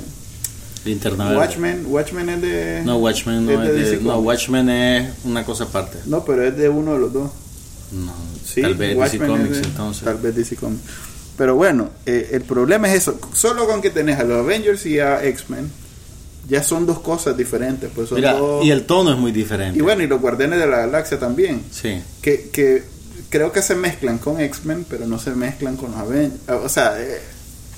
[0.87, 1.39] Linterna Verde.
[1.39, 2.83] Watchmen, Watchmen es de...
[2.85, 4.19] No, Watchmen no es de no.
[4.21, 5.99] Watchmen es una cosa aparte.
[6.07, 7.31] No, pero es de uno de los dos.
[7.93, 8.13] No,
[8.45, 10.05] Sí, tal vez DC Watchmen Comics de- entonces.
[10.05, 10.83] Tal vez DC Comics.
[11.37, 13.19] Pero bueno, eh, el problema es eso.
[13.35, 15.71] Solo con que tenés a los Avengers y a X-Men,
[16.49, 17.91] ya son dos cosas diferentes.
[17.95, 19.79] Pues son Mira, dos- y el tono es muy diferente.
[19.79, 21.63] y bueno, y los Guardianes de la Galaxia también.
[21.71, 22.01] Sí.
[22.23, 22.83] que, que
[23.29, 26.41] creo que se mezclan con X-Men, pero no se mezclan con los Avengers.
[26.49, 27.21] O sea, eh,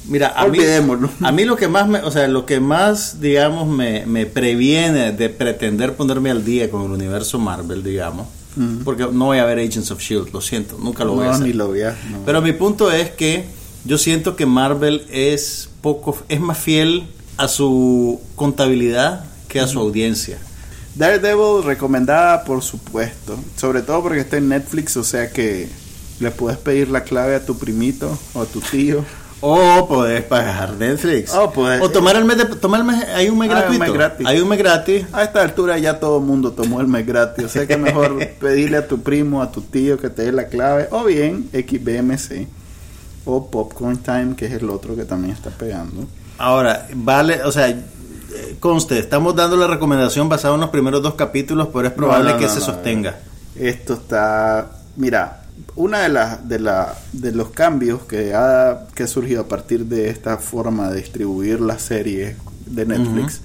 [0.08, 1.10] Mira, a mí, Olvidémoslo.
[1.22, 5.12] a mí lo que más me, o sea, lo que más, digamos, me, me previene
[5.12, 8.26] de pretender ponerme al día con el universo Marvel, digamos,
[8.84, 11.34] porque no voy a ver Agents of Shield, lo siento, nunca lo voy a no,
[11.34, 11.46] hacer.
[11.46, 12.24] ni lo no.
[12.26, 13.44] Pero mi punto es que
[13.84, 19.78] yo siento que Marvel es poco, es más fiel a su contabilidad que a su
[19.78, 20.38] audiencia.
[20.96, 23.38] Daredevil recomendada, por supuesto.
[23.56, 25.68] Sobre todo porque está en Netflix, o sea que
[26.18, 29.04] le puedes pedir la clave a tu primito o a tu tío.
[29.40, 31.30] O podés pagar Netflix.
[31.54, 31.80] Podés.
[31.80, 33.84] O tomar el mes de, tomar el mes, hay un mes Ah, un gratuito.
[33.84, 34.26] mes gratis.
[34.26, 35.06] Hay un mes gratis.
[35.12, 37.44] A esta altura ya todo el mundo tomó el mes gratis.
[37.44, 40.48] O sea que mejor pedirle a tu primo, a tu tío que te dé la
[40.48, 40.88] clave.
[40.90, 42.48] O bien XBMC.
[43.26, 46.06] O Popcorn Time, que es el otro que también está pegando.
[46.38, 47.74] Ahora, vale, o sea,
[48.58, 52.34] conste, estamos dando la recomendación basada en los primeros dos capítulos, pero es probable No,
[52.34, 53.18] no, que no, se sostenga.
[53.54, 55.42] Esto está, mira,
[55.78, 59.86] una de las de la de los cambios que ha que ha surgido a partir
[59.86, 62.36] de esta forma de distribuir las series
[62.66, 63.40] de Netflix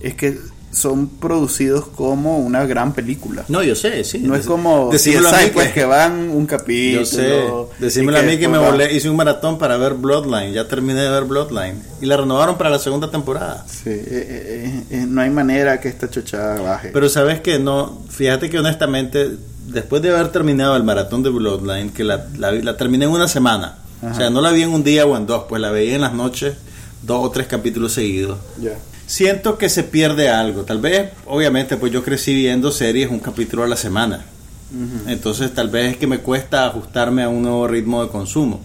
[0.00, 0.38] es que
[0.70, 3.44] son producidos como una gran película.
[3.48, 4.18] No, yo sé, sí.
[4.18, 7.00] No es como decímelo a mí pues que, van un capítulo.
[7.00, 7.44] yo sé.
[7.78, 11.10] Decímelo a mí que me volé, hice un maratón para ver Bloodline, ya terminé de
[11.10, 13.66] ver Bloodline y la renovaron para la segunda temporada.
[13.66, 16.90] Sí, eh, eh, eh, no hay manera que esta chochada baje.
[16.92, 19.36] Pero sabes que no, fíjate que honestamente,
[19.68, 23.28] después de haber terminado el maratón de Bloodline, que la, la, la terminé en una
[23.28, 24.12] semana, Ajá.
[24.12, 26.00] o sea, no la vi en un día o en dos, pues la veía en
[26.02, 26.54] las noches,
[27.02, 28.38] dos o tres capítulos seguidos.
[28.60, 28.72] ya.
[29.06, 30.64] Siento que se pierde algo.
[30.64, 34.26] Tal vez, obviamente, pues yo crecí viendo series un capítulo a la semana.
[34.70, 35.08] Ujú.
[35.08, 38.60] Entonces, tal vez es que me cuesta ajustarme a un nuevo ritmo de consumo.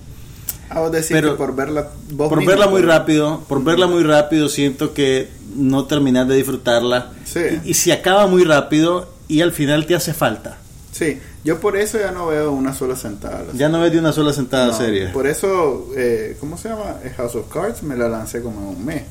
[0.69, 2.93] Ah, vos decís Pero- que por verla vos Por verla muy pues.
[2.93, 7.11] rápido, por verla muy rápido, siento que no terminas de disfrutarla.
[7.23, 7.39] Sí.
[7.63, 10.57] Y, y si acaba muy rápido y al final te hace falta.
[10.93, 13.43] Sí, yo por eso ya no veo una sola sentada.
[13.56, 15.08] Ya no ves de una sola sentada No, serie.
[15.10, 16.97] Por eso, eh, ¿cómo se llama?
[17.03, 19.03] Eh, House of Cards me la lancé como en un mes.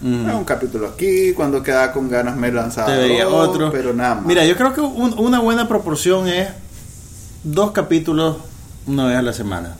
[0.00, 0.28] Mm.
[0.36, 3.72] Un capítulo aquí, cuando quedaba con ganas me lanzaba Te veía dos, otro.
[3.72, 4.24] pero nada más.
[4.26, 6.48] Mira, yo creo que un- una buena proporción es
[7.42, 8.36] dos capítulos
[8.86, 9.76] una vez a la semana.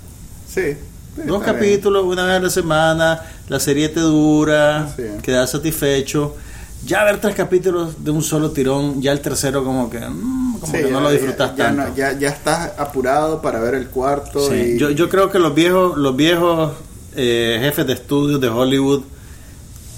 [0.48, 0.76] sí,
[1.16, 1.40] Dos bien.
[1.40, 5.02] capítulos una vez a la semana, la serie te dura, Sí.
[5.22, 6.34] quedas satisfecho.
[6.84, 10.72] Ya ver tres capítulos de un solo tirón, ya el tercero como que, mm, como
[10.72, 11.96] Sí, que no ya- lo disfrutas ya, ya tanto.
[11.96, 14.48] ya, ya estás apurado para ver el cuarto.
[14.50, 16.72] Sí, y- yo, yo creo que los viejos, los viejos
[17.16, 19.02] eh, jefes de estudios de Hollywood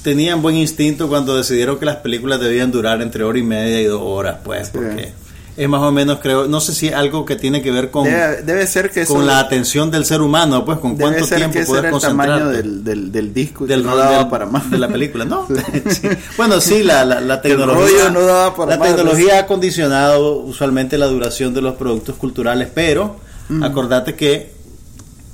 [0.03, 3.85] tenían buen instinto cuando decidieron que las películas debían durar entre hora y media y
[3.85, 5.13] dos horas, pues, porque
[5.59, 8.43] es más o menos, creo, no sé si algo que tiene que ver con, debe,
[8.43, 11.91] debe ser que eso con la atención del ser humano, pues, con cuánto tiempo era
[11.91, 15.47] el tamaño del, del, del disco del no daba para más de la película, ¿no?
[15.91, 16.09] Sí.
[16.37, 18.89] Bueno, sí, la, la, tecnología, no daba para la más.
[18.89, 23.17] tecnología ha condicionado usualmente la duración de los productos culturales, pero
[23.51, 23.63] Mm.
[23.65, 24.53] acordate que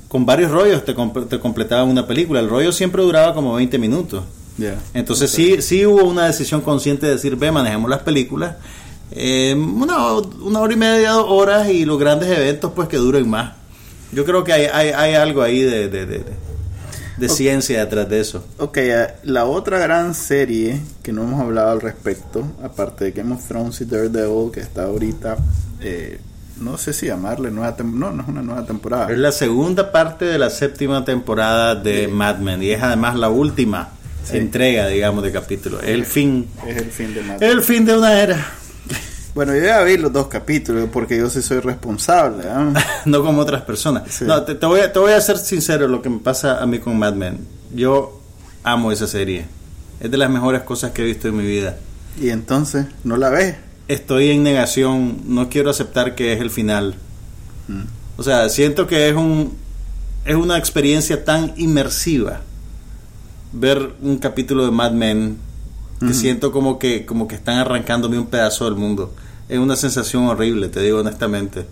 [0.07, 2.39] con varios rollos te, comp- te completaban una película.
[2.39, 4.23] El rollo siempre duraba como 20 minutos.
[4.93, 8.55] Entonces sí, sí hubo una decisión consciente de decir, ve, manejemos las películas.
[9.15, 13.29] Eh, una, una hora y media, dos horas y los grandes eventos pues que duren
[13.29, 13.53] más.
[14.11, 16.45] Yo creo que hay, hay, hay algo ahí de, de, de, de-
[17.17, 17.31] de Ok.
[17.31, 18.45] ciencia detrás de eso.
[18.57, 23.33] Ok, eh, la otra gran serie que no hemos hablado al respecto, aparte de Game
[23.33, 25.37] of Thrones y Daredevil, que está ahorita,
[25.79, 26.19] eh,
[26.59, 29.09] no sé si llamarle nueva temporada, no, no es una nueva temporada.
[29.13, 33.29] Es la segunda parte de la séptima temporada de Mad Men y es además la
[33.29, 33.91] última
[34.29, 34.35] Sí.
[34.37, 35.79] entrega, digamos, de capítulo.
[35.79, 38.45] El fin, Es el fin de Mad el fin de una era.
[39.35, 42.45] Bueno, yo ya vi los dos capítulos porque yo sí soy responsable.
[42.49, 42.73] ¿ah?
[43.05, 44.03] no como otras personas.
[44.09, 44.23] Sí.
[44.23, 46.65] No, te, te voy a, te voy a ser sincero lo que me pasa a
[46.65, 47.45] mí con Mad Men.
[47.73, 48.21] Yo
[48.63, 49.45] amo esa serie.
[49.99, 51.77] Es de las mejores cosas que he visto en mi vida.
[52.17, 53.57] Y entonces, ¿no la ves?
[53.89, 56.95] Estoy en negación, no quiero aceptar que es el final.
[57.67, 57.83] Mm.
[58.15, 59.57] O sea, siento que es un
[60.23, 62.41] es una experiencia tan inmersiva
[63.51, 65.37] ver un capítulo de Mad Men
[65.99, 69.13] que siento como que como que están arrancándome un pedazo del mundo.
[69.47, 71.65] Es una sensación horrible, te digo honestamente.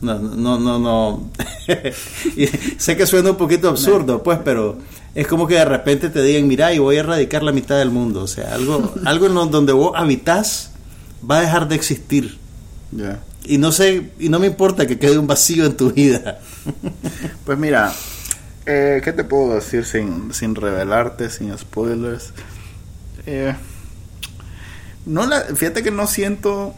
[0.00, 1.30] No, no, no, no.
[2.36, 2.46] Y
[2.78, 4.78] sé que suena un poquito absurdo, pues, pero
[5.14, 7.90] es como que de repente te digan, mira, y voy a erradicar la mitad del
[7.90, 8.22] mundo.
[8.22, 10.70] O sea, algo, algo en donde vos habitas
[11.28, 12.38] va a dejar de existir.
[12.92, 13.20] Ya.
[13.44, 16.40] Y no sé, y no me importa que quede un vacío en tu vida.
[17.46, 17.94] Pues mira,
[18.66, 22.34] eh, ¿qué te puedo decir sin, sin revelarte, sin spoilers?
[23.24, 23.54] Eh,
[25.06, 26.74] no la, fíjate que no siento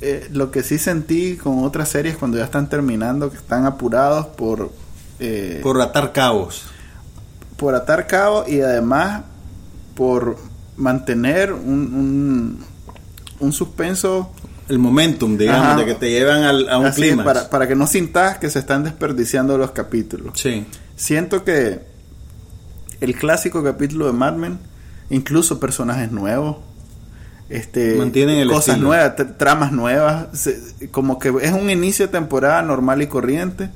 [0.00, 4.26] eh, lo que sí sentí con otras series cuando ya están terminando, que están apurados
[4.26, 4.70] por,
[5.18, 6.64] eh, por, Por atar cabos.
[7.74, 9.22] atar cabo y además
[9.94, 10.36] por
[10.76, 11.58] mantener un,
[11.94, 12.64] un,
[13.40, 14.30] un suspenso
[14.68, 15.76] El momentum, digamos, Ajá.
[15.76, 17.24] de que te llevan al- a un clima.
[17.24, 20.38] para, para que no sintas que se están desperdiciando los capítulos.
[20.38, 20.64] Sí.
[20.94, 21.80] Siento que
[23.00, 24.58] el clásico capítulo de Mad Men,
[25.10, 26.58] incluso personajes nuevos,
[27.50, 28.88] este, Mantienen el cosas estilo.
[28.88, 33.70] nuevas, tr- tramas nuevas, se- como que es un inicio de temporada normal y corriente.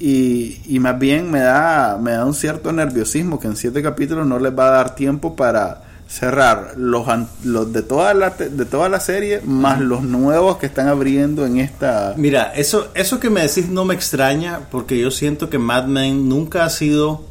[0.00, 4.26] Y, y más bien me da, me da un cierto nerviosismo que en siete capítulos
[4.28, 8.64] no les va a dar tiempo para cerrar los, an- los de toda la de
[8.64, 13.28] toda la serie más los nuevos que están abriendo en esta Mira, eso, eso que
[13.28, 17.26] me decís no me extraña porque yo siento que Mad Men nunca ha sido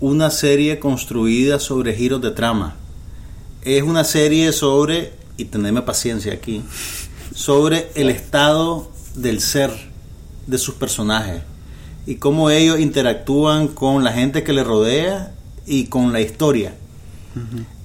[0.00, 2.74] una serie construida sobre giros de trama.
[3.68, 6.62] Es una serie sobre, y tenedme paciencia aquí,
[7.34, 9.70] sobre el estado del ser
[10.46, 11.42] de sus personajes
[12.06, 15.34] y cómo ellos interactúan con la gente que les rodea
[15.66, 16.76] y con la historia.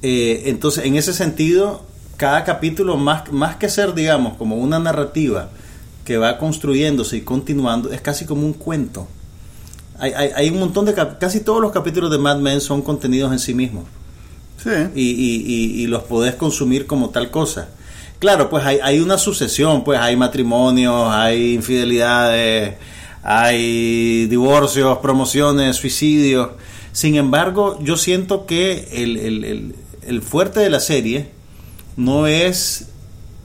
[0.02, 5.50] Eh, entonces, en ese sentido, cada capítulo, más, más que ser, digamos, como una narrativa
[6.06, 9.06] que va construyéndose y continuando, es casi como un cuento.
[10.00, 10.93] Hay, hay, hay un montón de...
[10.93, 13.84] Casi todos los capítulos de Mad Men son contenidos en sí mismos
[14.95, 17.69] y, y- y- los podés consumir como tal cosa.
[18.19, 22.76] Claro, pues hay, hay una sucesión, pues hay matrimonios, hay infidelidades,
[23.23, 26.49] hay divorcios, promociones, suicidios.
[26.91, 31.30] Sin embargo, yo siento que el- el- el fuerte de la serie
[31.97, 32.88] no es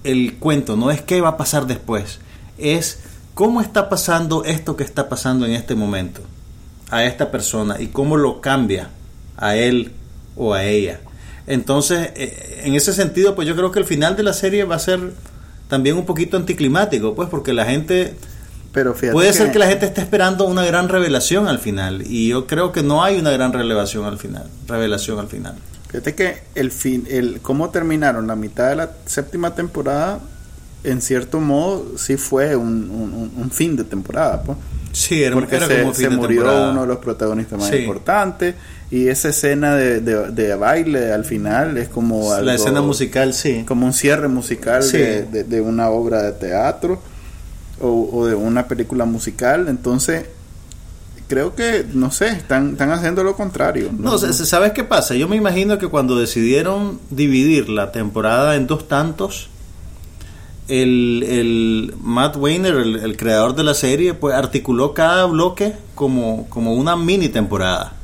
[0.05, 2.19] el cuento, no es qué va a pasar después,
[2.59, 3.01] es
[3.35, 6.21] cómo está pasando esto que está pasando en este momento
[6.91, 8.91] a esta persona y cómo lo cambia
[9.37, 9.93] a él
[10.37, 11.01] o a ella.
[11.49, 14.77] Entonces, eh, en ese sentido, pues yo creo que el final de la serie va
[14.77, 15.01] a ser
[15.69, 18.15] también un poquito anticlimático, pues porque la gente
[18.73, 22.47] pero puede ser que la gente esté esperando una gran revelación al final y yo
[22.47, 25.55] creo que no hay una gran revelación al final, revelación al final.
[25.89, 30.21] Fíjate que el fin, el cómo terminaron la mitad de la séptima temporada,
[30.85, 34.59] en cierto modo, sí fue un, un- un fin de temporada, pues.
[34.93, 36.71] Sí, era, Porque era se, como se murió temporada.
[36.73, 37.77] uno de los protagonistas más Sí.
[37.77, 38.55] importantes
[38.91, 43.35] y esa escena de, de- de baile al final es como La algo- escena musical,
[43.35, 43.65] sí.
[43.67, 44.97] como un cierre musical Sí.
[44.99, 47.01] de, de- una obra de teatro
[47.81, 50.25] o, o de una película musical entonces
[51.29, 55.15] creo que no sé están están haciendo lo contrario No, se- ¿sabes qué pasa?
[55.15, 59.51] Yo me imagino que cuando decidieron dividir la temporada en dos tantos,
[60.69, 66.47] el, el Matt Weiner, el, el creador de la serie, pues articuló cada bloque como,
[66.49, 67.95] como una mini temporada.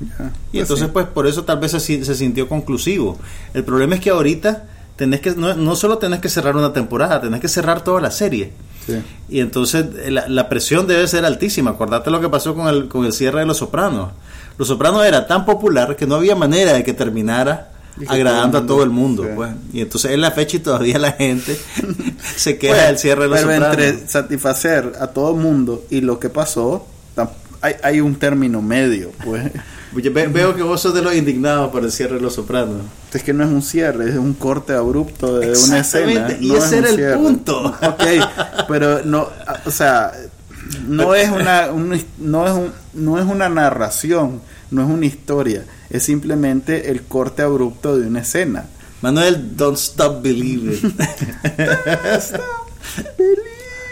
[0.00, 0.92] Y pues entonces, sí.
[0.92, 3.18] pues por eso tal vez se, se sintió conclusivo.
[3.52, 4.64] El problema es que ahorita
[4.96, 8.10] tenés que, no, no solo tenés que cerrar una temporada, tenés que cerrar toda la
[8.10, 8.52] serie.
[8.86, 8.94] Sí.
[9.28, 11.72] Y entonces eh, la, la presión debe ser altísima.
[11.72, 14.12] Acordate lo que pasó con el, con el cierre de Los Sopranos.
[14.56, 17.72] Los Sopranos era tan popular que no había manera de que terminara
[18.08, 19.24] agradando a todo el mundo.
[19.24, 19.30] sí.
[19.34, 19.50] Pues.
[19.72, 21.56] Y entonces es la fecha y todavía la gente
[22.36, 23.78] se queja Pues, del cierre de Los pero Sopranos.
[23.78, 26.86] entre satisfacer a todo el mundo y lo que pasó
[27.62, 29.52] hay, hay un término medio pues
[29.92, 32.80] ve- veo que vos sos de los indignados por el cierre de Los Sopranos.
[33.12, 36.56] es que no es un cierre es un corte abrupto de una escena y no
[36.56, 37.16] ese es era el cierre.
[37.18, 37.66] punto.
[37.82, 39.28] ok pero no
[39.66, 40.10] o sea
[40.86, 45.64] no es una, un- no es un- no es una narración no es una historia
[45.90, 48.66] es simplemente el corte abrupto de una escena
[49.02, 50.94] Manuel, don't stop believing.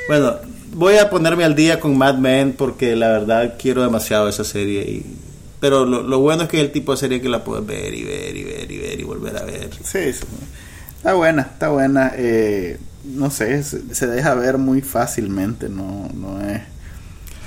[0.09, 0.37] bueno,
[0.75, 4.83] voy a ponerme al día con Mad Men porque la verdad quiero demasiado esa serie.
[4.83, 5.16] Y,
[5.61, 7.95] pero lo, lo bueno es que es el tipo de serie que la puedes ver
[7.95, 9.70] y ver y ver y ver y volver a ver.
[9.83, 10.25] Sí, sí.
[10.97, 12.12] está buena, está buena.
[12.14, 16.61] Eh, no sé, se, se deja ver muy fácilmente, no, no es,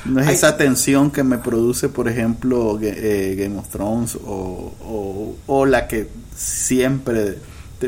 [0.05, 0.35] no es Ay.
[0.35, 5.87] esa tensión que me produce, por ejemplo, eh, Game of Thrones o, o, o la
[5.87, 7.37] que siempre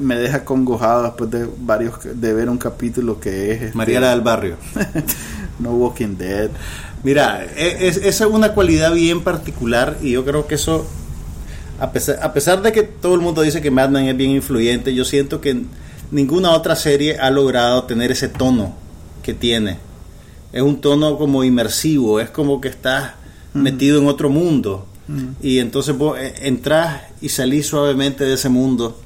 [0.01, 4.21] me deja congojado después de varios de ver un capítulo que es este, Mariela del
[4.21, 4.55] Barrio.
[5.59, 6.49] No Walking Dead.
[7.03, 10.87] Mira, e- es- esa es una cualidad bien particular y yo creo que eso
[11.79, 14.31] a pesar, a pesar de que todo el mundo dice que Mad Men es bien
[14.31, 15.61] influyente, yo siento que
[16.11, 18.73] ninguna otra serie ha logrado tener ese tono
[19.21, 19.77] que tiene.
[20.53, 23.11] Es un tono como inmersivo, es como que estás
[23.53, 24.87] metido en otro mundo.
[25.41, 29.01] Y entonces vos eh, entras y salís suavemente de ese mundo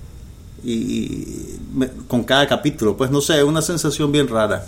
[0.63, 2.95] y, y me- con cada capítulo.
[2.95, 4.63] Pues no sé, es una sensación bien rara.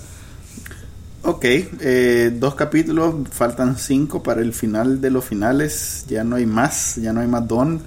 [1.21, 6.45] Ok, eh, dos capítulos, faltan cinco para el final de los finales, ya no hay
[6.45, 7.82] más, ya no hay más Don.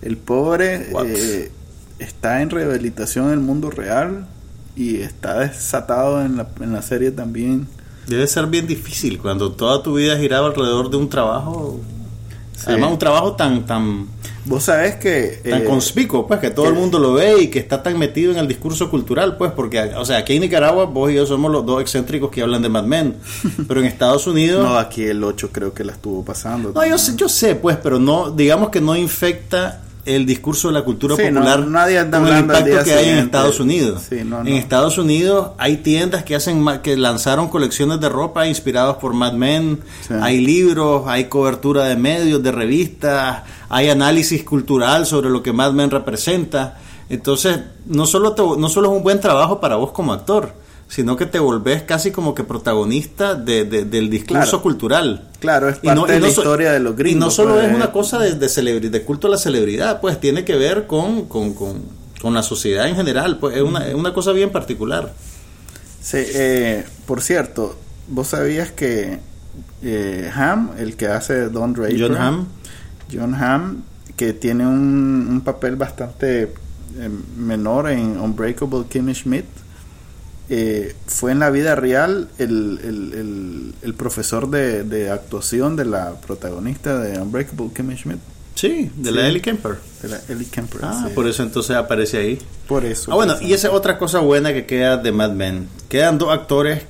[0.00, 1.52] El pobre eh,
[1.98, 4.26] está en rehabilitación en el mundo real
[4.74, 7.68] y está desatado en la, en la serie también.
[8.08, 11.78] Debe ser bien difícil cuando toda tu vida giraba alrededor de un trabajo.
[12.56, 12.64] Sí.
[12.66, 14.08] Además, un trabajo tan tan
[14.44, 15.42] Vos sabés que...
[15.48, 17.98] tan eh, conspicuo, pues que todo que- el mundo lo ve y que está tan
[17.98, 21.26] metido en el discurso cultural, pues porque, o sea, aquí en Nicaragua vos y yo
[21.26, 23.16] somos los dos excéntricos que hablan de Mad Men,
[23.68, 24.64] pero en Estados Unidos...
[24.66, 26.72] No, aquí el 8 creo que la estuvo pasando.
[26.74, 29.82] No, yo sé, yo sé, pues, pero no, digamos que no infecta
[30.14, 33.08] el discurso de la cultura Sí, no, popular nadie anda con el impacto que hay
[33.10, 33.18] en.
[33.18, 34.02] Estados Unidos.
[34.08, 34.50] Sí, no, en no.
[34.56, 39.80] Estados Unidos hay tiendas que hacen que lanzaron colecciones de ropa inspiradas por Mad Men,
[40.06, 40.14] Sí.
[40.20, 45.72] hay libros, hay cobertura de medios, de revistas, hay análisis cultural sobre lo que Mad
[45.72, 46.78] Men representa.
[47.10, 50.52] Entonces, no solo te- no solo es un buen trabajo para vos como actor,
[50.88, 54.62] sino que te volvés casi como que protagonista de- de- del discurso Claro.
[54.62, 55.28] cultural.
[55.38, 57.16] Claro, es parte de la historia de los gringos.
[57.16, 60.44] Y no solo pues, es una cosa de, de, culto a la celebridad, pues tiene
[60.44, 61.82] que ver con, con, con,
[62.22, 65.12] con la sociedad en general, pues es una, es una cosa bien particular.
[66.00, 67.76] Sí, eh, por cierto,
[68.08, 69.18] vos sabías que
[69.82, 72.46] eh, Ham, el que hace Don Draper, John Hamm.
[73.12, 73.82] John Hamm,
[74.16, 79.44] que tiene un, un papel bastante eh, menor en Unbreakable Kimmy Schmidt,
[80.50, 85.84] eh, fue en la vida real el, el- el- el profesor de, de actuación de
[85.84, 88.18] la protagonista de Unbreakable Kimmy Schmidt,
[88.54, 89.14] Sí, de Sí.
[89.16, 89.76] la Ellie Kemper.
[90.02, 90.80] de la Ellie Kemper.
[90.82, 91.14] Ah, sí.
[91.14, 92.38] por eso entonces aparece ahí.
[92.66, 93.12] Por eso.
[93.12, 95.68] Ah, bueno, y esa es otra cosa buena que queda de Mad Men.
[95.88, 96.82] Quedan dos actores,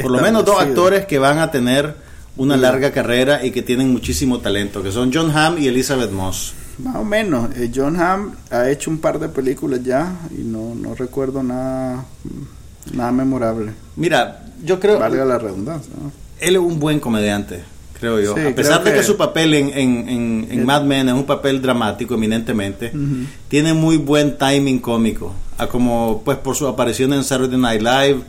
[0.00, 1.94] por lo menos dos actores que van a tener
[2.38, 2.60] una Sí.
[2.62, 6.54] larga carrera y que tienen muchísimo talento, que son John Hamm y Elizabeth Moss.
[6.78, 7.54] Más o menos.
[7.56, 12.04] Eh, John Hamm ha hecho un par de películas ya y no, no recuerdo nada,
[12.92, 13.72] nada memorable.
[13.96, 14.98] Mira, yo creo...
[14.98, 15.92] Valga la redundancia.
[16.00, 16.10] ¿no?
[16.38, 17.64] él es un buen comediante,
[17.98, 18.34] creo yo.
[18.34, 21.08] Sí, a pesar de que que- su papel en, en, en- en El- Mad Men
[21.08, 22.92] es un papel dramático eminentemente,
[23.48, 25.32] tiene muy buen timing cómico.
[25.58, 28.20] A como pues por su aparición en Saturday Night Live,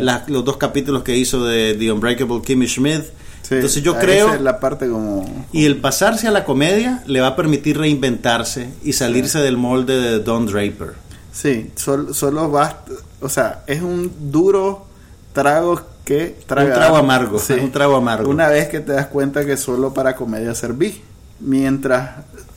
[0.00, 3.02] las- los dos capítulos que hizo de The Unbreakable Kimmy Schmidt.
[3.42, 4.32] Sí, Entonces yo creo...
[4.34, 5.24] es la parte como...
[5.52, 10.00] Y el pasarse a la comedia le va a permitir reinventarse y salirse del molde
[10.00, 10.94] de Don Draper.
[11.32, 12.92] Sí, sol- solo basta...
[13.20, 14.86] O sea, es un duro
[15.32, 16.72] trago que tragar.
[16.72, 17.54] Un trago amargo, Sí.
[17.54, 18.30] un trago amargo.
[18.30, 21.02] Una vez que te das cuenta que solo para comedia serví.
[21.40, 22.10] Mientras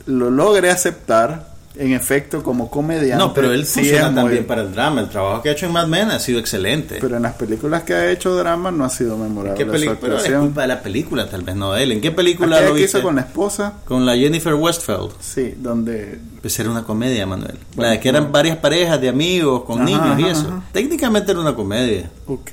[0.06, 3.16] lo logre aceptar, en efecto, como comediante...
[3.24, 5.00] No, pero él sí funciona muy- también para el drama.
[5.02, 6.98] El trabajo que ha hecho en Mad Men ha sido excelente.
[7.00, 9.98] Pero en las películas que ha hecho drama no ha sido memorable ¿Qué película?
[10.00, 11.92] Pero es culpa de la película, tal vez no de él.
[11.92, 12.98] ¿En qué película Aquella lo viste?
[12.98, 15.10] hizo con la esposa, Con la Jennifer Westfeld.
[15.20, 16.18] sí, donde...
[16.40, 17.58] Pues era una comedia, Manuel.
[17.76, 20.48] Bueno, la de que eran varias parejas de amigos con Ajá, niños y ajá, eso.
[20.48, 20.62] ajá.
[20.72, 22.10] Técnicamente era una comedia.
[22.26, 22.50] Ok,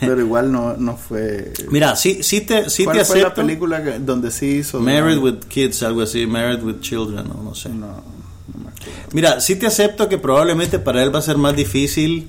[0.00, 1.52] pero igual no, no fue...
[1.70, 3.40] Mira, sí, sí te, sí ¿Cuál te fue la acepto.
[3.42, 4.78] película que- donde sí hizo...
[4.80, 6.26] Married with Kids, algo así.
[6.26, 7.70] Married with Children, o no sé.
[7.70, 7.86] No,
[8.58, 8.70] no.
[9.12, 12.28] Mira, sí te acepto que probablemente para él va a ser más difícil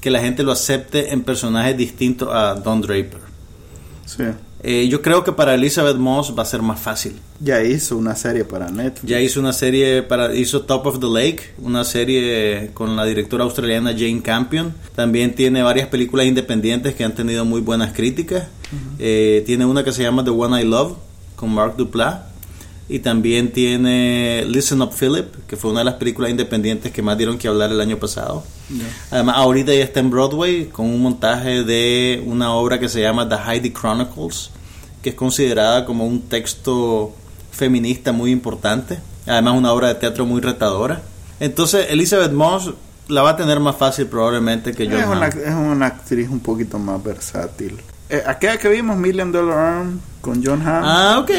[0.00, 3.20] que la gente lo acepte en personajes distintos a Don Draper.
[4.06, 4.24] Sí.
[4.62, 7.16] Eh, yo creo que para Elizabeth Moss va a ser más fácil.
[7.40, 9.08] Ya hizo una serie para Netflix.
[9.08, 13.44] Ya hizo una serie para hizo Top of the Lake, una serie con la directora
[13.44, 14.74] australiana Jane Campion.
[14.96, 18.48] También tiene varias películas independientes que han tenido muy buenas críticas.
[18.98, 20.96] Eh, tiene una que se llama The One I Love
[21.36, 22.27] con Mark Duplass
[22.88, 27.18] y también tiene Listen Up Philip, que fue una de las películas independientes que más
[27.18, 28.44] dieron que hablar el año pasado.
[29.10, 33.28] Además, ahorita ya está en Broadway con un montaje de una obra que se llama
[33.28, 34.50] The Heidi Chronicles,
[35.02, 37.14] que es considerada como un texto
[37.50, 38.98] feminista muy importante.
[39.26, 41.02] Además, una obra de teatro muy retadora.
[41.40, 42.72] Entonces, Elizabeth Moss
[43.08, 46.40] la va a tener más fácil probablemente que John es, una, es una actriz un
[46.40, 47.78] poquito más versátil.
[48.10, 50.82] Eh, aquella que vimos, Million Dollar Arm, con John Hamm.
[50.84, 51.30] Ah, ok.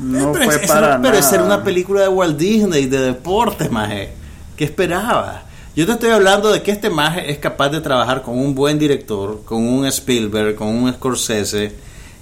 [0.00, 1.44] No pero fue es, para pero nada.
[1.44, 4.10] una película de Walt Disney, de deportes, maje.
[4.56, 5.42] ¿Qué esperaba?
[5.74, 8.78] Yo te estoy hablando de que este maje es capaz de trabajar con un buen
[8.78, 11.72] director, con un Spielberg, con un Scorsese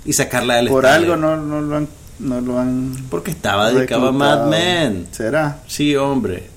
[0.05, 1.15] y sacarla del Por estadio.
[1.15, 1.89] algo no, no lo han...
[2.19, 4.13] No lo han Porque estaba dedicado a.
[4.13, 5.07] Mad Men.
[5.11, 5.59] ¿Será?
[5.67, 6.49] Sí, hombre.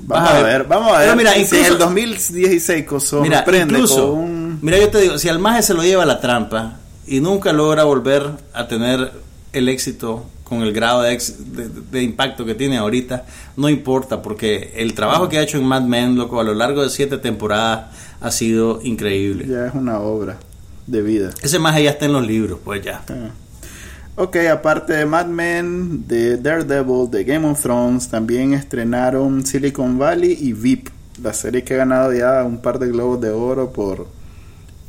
[0.00, 1.04] Vamos a ver, vamos a ver.
[1.06, 4.41] Pero mira, si incluso- en el 2016 co- Mira, incluso, con un...
[4.62, 7.52] mira, yo te digo, si al maje se lo lleva a la trampa y nunca
[7.52, 9.12] logra volver a tener
[9.52, 11.18] el éxito con el grado de,
[11.90, 13.24] de, impacto que tiene ahorita,
[13.56, 16.82] no importa, porque el trabajo que ha hecho en Mad Men, loco, a lo largo
[16.82, 17.86] de siete temporadas
[18.20, 19.46] ha sido increíble.
[19.48, 20.38] Ya es una obra
[20.86, 21.30] de vida.
[21.42, 23.02] Ese más allá está en los libros, pues ya.
[23.08, 23.30] Ah.
[24.16, 30.36] Ok, aparte de Mad Men, de Daredevil, de Game of Thrones, también estrenaron Silicon Valley
[30.38, 30.90] y VIP,
[31.22, 34.06] la serie que ha ganado ya un par de globos de oro por,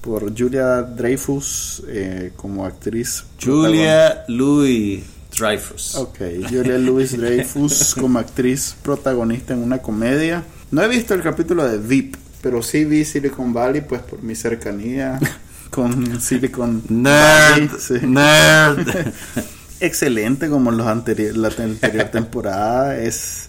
[0.03, 3.23] por Julia Dreyfus eh, como actriz.
[3.41, 5.01] Julia Louis
[5.35, 5.95] Dreyfus.
[5.95, 10.43] Ok, Julia Louis Dreyfus como actriz protagonista en una comedia.
[10.71, 14.35] No he visto el capítulo de VIP, pero sí vi Silicon Valley, pues por mi
[14.35, 15.19] cercanía
[15.69, 17.71] con Silicon Nerd.
[18.01, 19.13] Nerd.
[19.79, 22.97] Excelente como los anterior, la anterior temporada.
[22.97, 23.47] Es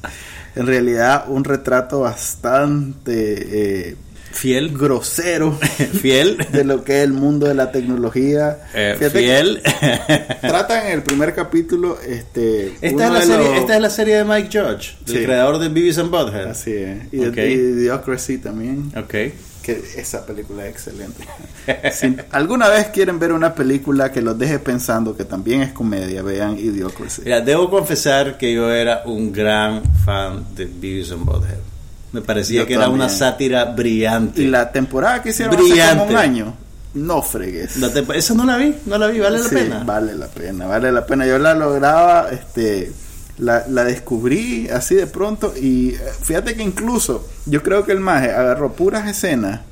[0.55, 3.97] en realidad un retrato bastante eh,
[4.35, 5.53] fiel, grosero,
[6.01, 8.59] fiel de lo que es el mundo de la tecnología.
[8.75, 9.63] Eh, fiel.
[10.41, 14.25] Trata en el primer capítulo este esta es, la serie, esta es la serie de
[14.25, 16.49] Mike Judge, el creador de Beavis and Butthead.
[16.49, 16.99] Así es.
[17.13, 18.93] Y de Idiocracy también.
[18.97, 19.33] Okay
[19.65, 21.25] que esa película es excelente.
[21.93, 26.23] si alguna vez quieren ver una película que los deje pensando que también es comedia,
[26.23, 27.23] vean Idiocracy.
[27.25, 31.74] Mira, debo confesar que yo era un gran fan de Beavis and Butthead.
[32.15, 34.43] Me parecía que era una sátira brillante.
[34.43, 35.83] Y la temporada que hicieron brillante.
[35.83, 36.55] hace como un año,
[36.95, 37.77] no fregues.
[37.77, 39.83] esa no la vi, no la vi, vale la pena.
[39.85, 41.27] Vale la pena, vale la pena.
[41.27, 42.93] Yo la lograba, este
[43.39, 47.99] la, la, descubrí así de pronto y eh, fíjate que incluso yo creo que el
[47.99, 49.63] maje agarró puras escenas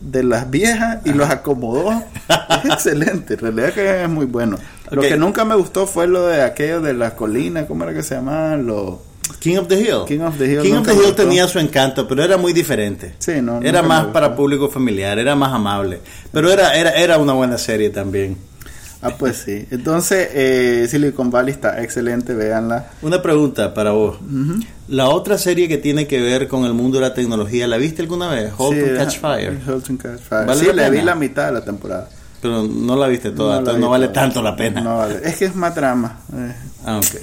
[0.00, 1.92] de las viejas y los acomodó.
[2.64, 4.56] es excelente, en realidad que es muy bueno.
[4.90, 8.02] Lo que nunca me gustó fue lo de aquello de las colinas, ¿cómo era que
[8.02, 8.56] se llamaba?
[8.56, 9.11] Lo...
[9.42, 10.04] King of the Hill.
[10.06, 13.14] King of the Hill, King of the Hill tenía su encanto, pero era muy diferente.
[13.18, 15.98] Sí, no, era más para público familiar, era más amable.
[16.30, 18.36] Pero era, era, era una buena serie también.
[19.02, 19.66] Ah, pues sí.
[19.72, 22.90] Entonces, eh, Silicon Valley está excelente, véanla.
[23.02, 24.18] Una pregunta para vos.
[24.86, 28.02] La otra serie que tiene que ver con el mundo de la tecnología, ¿la viste
[28.02, 28.52] alguna vez?
[28.56, 29.60] Halt sí, Catch Fire.
[29.66, 30.54] Halt Catch Fire.
[30.54, 32.08] sí, le vi la mitad de la temporada.
[32.40, 34.80] Pero no la viste toda, entonces no vale tanto la pena.
[34.80, 35.20] No vale.
[35.24, 36.20] Es que es más drama.
[36.32, 36.54] Eh.
[36.86, 37.20] Ah, ok.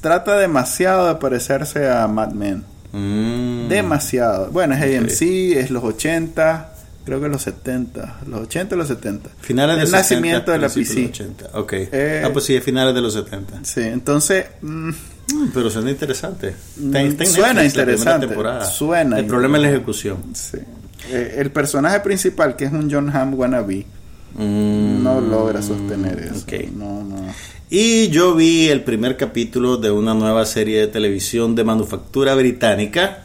[0.00, 2.64] Trata demasiado de parecerse a Mad Men.
[2.92, 3.68] Mm.
[3.68, 4.50] Demasiado.
[4.50, 5.22] Bueno, es AMC,
[5.56, 6.74] es los 80
[7.04, 9.30] creo que los 70, los 80 y los 70.
[9.40, 11.06] Finales del nacimiento de la PC.
[11.06, 11.50] 80.
[11.54, 11.72] Ok.
[11.74, 13.60] Eh, ah, pues sí, finales de los 70.
[13.62, 14.46] Sí, entonces...
[14.62, 16.54] Mm, mm, pero suena interesante.
[16.76, 18.28] Mm, suena interesante.
[18.64, 19.18] Suena.
[19.18, 20.18] El problema es la ejecución.
[20.34, 20.58] Sí.
[21.10, 23.86] Eh, el personaje principal, que es un John Hamm wannabe,
[24.38, 26.42] no logra sostener eso.
[26.42, 26.72] Okay.
[26.74, 27.32] No, no.
[27.70, 33.24] Y yo vi el primer capítulo de una nueva serie de televisión de manufactura británica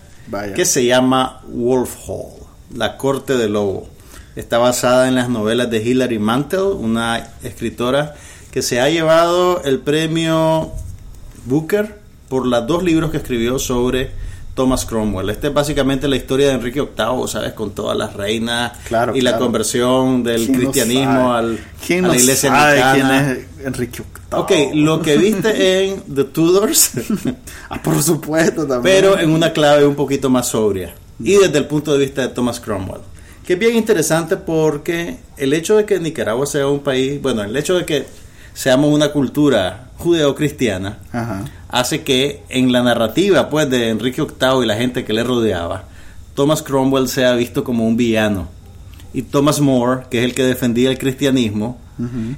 [0.55, 2.39] que se llama Wolf Hall.
[2.75, 3.89] La Corte del Lobo.
[4.35, 8.15] Está basada en las novelas de Hilary Mantel, una escritora
[8.51, 10.71] que se ha llevado el premio
[11.45, 14.11] Booker por los dos libros que escribió sobre
[14.53, 15.29] Thomas Cromwell.
[15.29, 17.53] Esta es básicamente la historia de Enrique VIII, ¿sabes?
[17.53, 18.73] Con todas las reinas
[19.13, 22.73] y la conversión del cristianismo al, a la iglesia
[23.31, 24.39] es Enrique VIII?
[24.39, 26.91] Ok, lo que viste en The Tudors.
[27.69, 28.81] ah, por supuesto también.
[28.83, 32.29] Pero en una clave un poquito más sobria y desde el punto de vista de
[32.29, 33.01] Thomas Cromwell.
[33.45, 37.55] Que es bien interesante porque el hecho de que Nicaragua sea un país, bueno, el
[37.57, 38.05] hecho de que
[38.53, 40.99] seamos una cultura judeo-cristiana,
[41.67, 45.85] hace que en la narrativa pues de Enrique VIII y la gente que le rodeaba,
[46.35, 48.47] Thomas Cromwell sea visto como un villano.
[49.13, 51.79] Y Thomas More, que es el que defendía el cristianismo,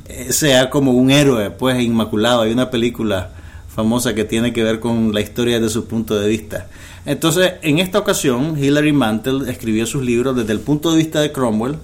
[0.06, 2.42] eh, sea como un héroe, pues inmaculado.
[2.42, 3.32] Hay una película
[3.74, 6.68] famosa que tiene que ver con la historia desde su punto de vista.
[7.06, 11.32] Entonces, en esta ocasión, Hilary Mantel escribió sus libros desde el punto de vista de
[11.32, 11.78] Cromwell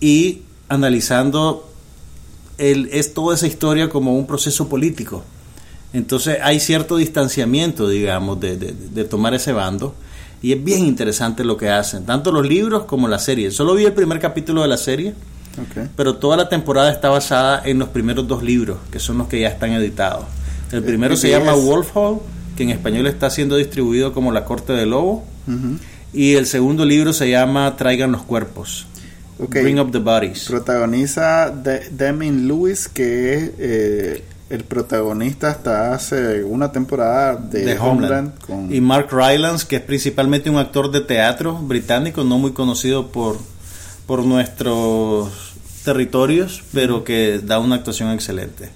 [0.00, 1.70] y analizando
[2.58, 5.24] el, es toda esa historia como un proceso político.
[5.92, 9.94] Entonces hay cierto distanciamiento, digamos, de, de, tomar ese bando.
[10.42, 13.50] Y es bien interesante lo que hacen, tanto los libros como la serie.
[13.50, 15.14] Solo vi el primer capítulo de la serie,
[15.96, 19.40] pero toda la temporada está basada en los primeros dos libros, que son los que
[19.40, 20.24] ya están editados.
[20.72, 22.20] El primero se llama Wolf Hall
[22.56, 25.24] que en español está siendo distribuido como La Corte del Lobo.
[26.12, 28.86] Y el segundo libro se llama Traigan los Cuerpos.
[29.38, 30.46] Bring Up the Bodies.
[30.46, 38.32] Protagoniza de Lewis, que es eh, el protagonista hasta hace una temporada de, Homeland.
[38.70, 43.38] Y Mark Rylance, que es principalmente un actor de teatro británico, no muy conocido por,
[44.06, 45.52] por nuestros
[45.84, 48.70] territorios, pero que da una actuación excelente.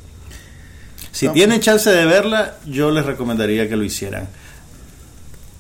[1.12, 4.28] Si tienen chance de verla, yo les recomendaría que lo hicieran.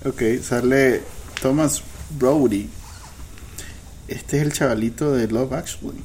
[0.04, 1.02] Ok, sale
[1.42, 1.82] Thomas
[2.18, 2.68] Brody.
[4.06, 6.02] Este es el chavalito de Love Actually.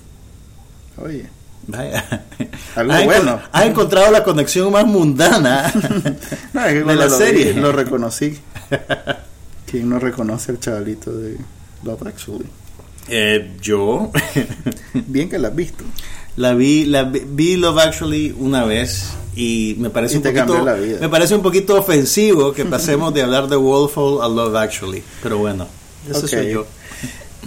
[0.97, 1.29] Oye.
[1.67, 2.03] Vaya.
[2.75, 3.37] Algo Has bueno.
[3.39, 5.71] encon- Has encontrado la conexión más mundana
[6.53, 7.53] No, es que de la lo serie.
[7.53, 8.37] vi, lo reconocí.
[9.65, 11.37] ¿Quién no reconoce al chavalito de
[11.83, 12.49] Love Actually?
[13.09, 14.11] Eh, yo
[14.93, 15.83] Bien que la has visto.
[16.37, 20.63] la vi, la vi, vi Love Actually una vez y me parece Y un poquito,
[20.63, 20.97] la vida.
[21.01, 25.37] me parece un poquito ofensivo que pasemos de hablar de Wolfhall a Love Actually, pero
[25.39, 25.67] bueno,
[26.09, 26.27] eso Ok.
[26.27, 26.65] soy yo.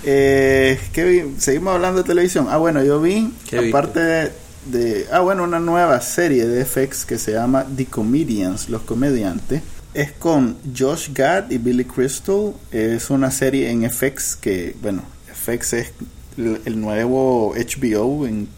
[0.04, 1.34] Eh, ¿qué vi?
[1.38, 2.46] Seguimos hablando de televisión.
[2.50, 3.32] Ah, bueno, yo vi,
[3.68, 4.32] aparte de,
[4.66, 9.62] de- Ah, bueno, una nueva serie de FX que se llama The Comedians, Los Comediantes.
[9.94, 12.52] Es con Josh Gad y Billy Crystal.
[12.70, 15.02] Es una serie en FX que, bueno,
[15.46, 15.92] FX es
[16.36, 18.48] el, el nuevo HBO en,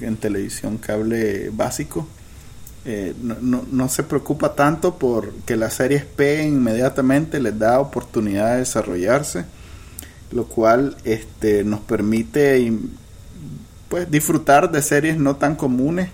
[0.00, 2.06] en televisión cable básico.
[2.84, 7.80] Eh, no, no, no se preocupa tanto por que las series peguen inmediatamente, les da
[7.80, 9.44] oportunidad de desarrollarse
[10.30, 12.72] lo cual este nos permite
[13.88, 16.10] pues disfrutar de series no tan comunes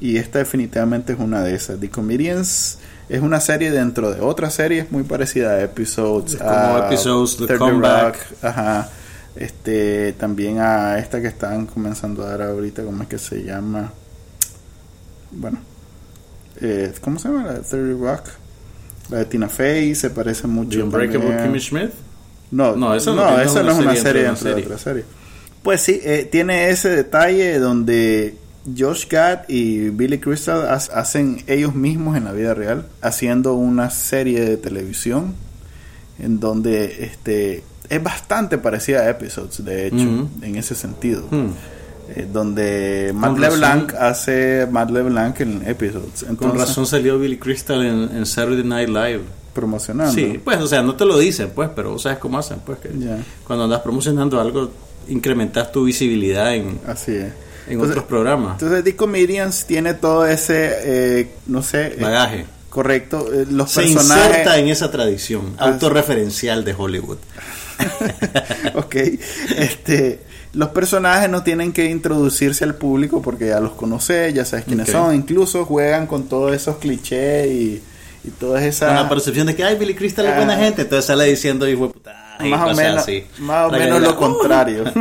[0.00, 1.78] y esta definitivamente es una de esas.
[1.80, 6.86] The Comedians es una serie dentro de otras series muy parecida a Episodes, Como a
[6.86, 8.14] Episodes, The 30 Comeback.
[8.14, 8.88] Rock, ajá,
[9.36, 13.92] este también a esta que están comenzando a dar ahorita, ¿cómo es que se llama?
[15.32, 15.58] Bueno,
[16.60, 17.44] eh, ¿cómo se llama?
[17.44, 18.24] La de 30 Rock.
[19.10, 20.82] La de Tina Fey se parece mucho.
[20.84, 21.42] Unbreakable.
[21.42, 21.90] Kimmy Schmidt.
[22.50, 25.04] No, No, eso no- no, no es no es una serie dentro de otra serie.
[25.62, 28.34] Pues sí, eh, tiene ese detalle donde
[28.76, 33.90] Josh Gad y Billy Crystal ha- hacen ellos mismos en la vida real, haciendo una
[33.90, 35.34] serie de televisión
[36.18, 41.24] en donde este es bastante parecida a Episodes, de hecho, en ese sentido.
[41.30, 41.48] Hmm.
[42.16, 43.60] Eh, donde Matt Con razón.
[43.60, 46.24] LeBlanc hace Matt LeBlanc en Episodes.
[46.36, 49.20] Con razón salió Billy Crystal en, en Saturday Night Live.
[49.52, 50.12] promocionando.
[50.12, 52.88] Sí, pues, o sea, no te lo dicen, pues, pero sabes cómo hacen, pues, que
[53.46, 54.70] cuando andas promocionando algo,
[55.08, 57.24] incrementas tu visibilidad en, Así es.
[57.24, 57.32] en
[57.74, 58.52] Entonces, otros programas.
[58.54, 60.70] Entonces, The Comedians tiene todo ese,
[61.20, 62.44] eh, no sé, eh, Bagaje.
[62.70, 64.26] Correcto, eh, los Se personajes.
[64.28, 67.18] inserta en esa tradición Ah, autorreferencial de Hollywood.
[68.74, 68.96] ok,
[69.56, 70.20] este,
[70.52, 74.88] los personajes no tienen que introducirse al público porque ya los conoces, ya sabes quiénes
[74.90, 77.82] son, incluso juegan con todos esos clichés y,
[78.24, 78.88] y todas esas.
[78.88, 80.36] Con la percepción de que, ay, Billy Crystal es Ah.
[80.36, 83.24] buena gente, entonces sale diciendo, hijo de puta, más o menos, así.
[83.38, 84.16] más o menos lo "Oh".
[84.16, 84.84] contrario.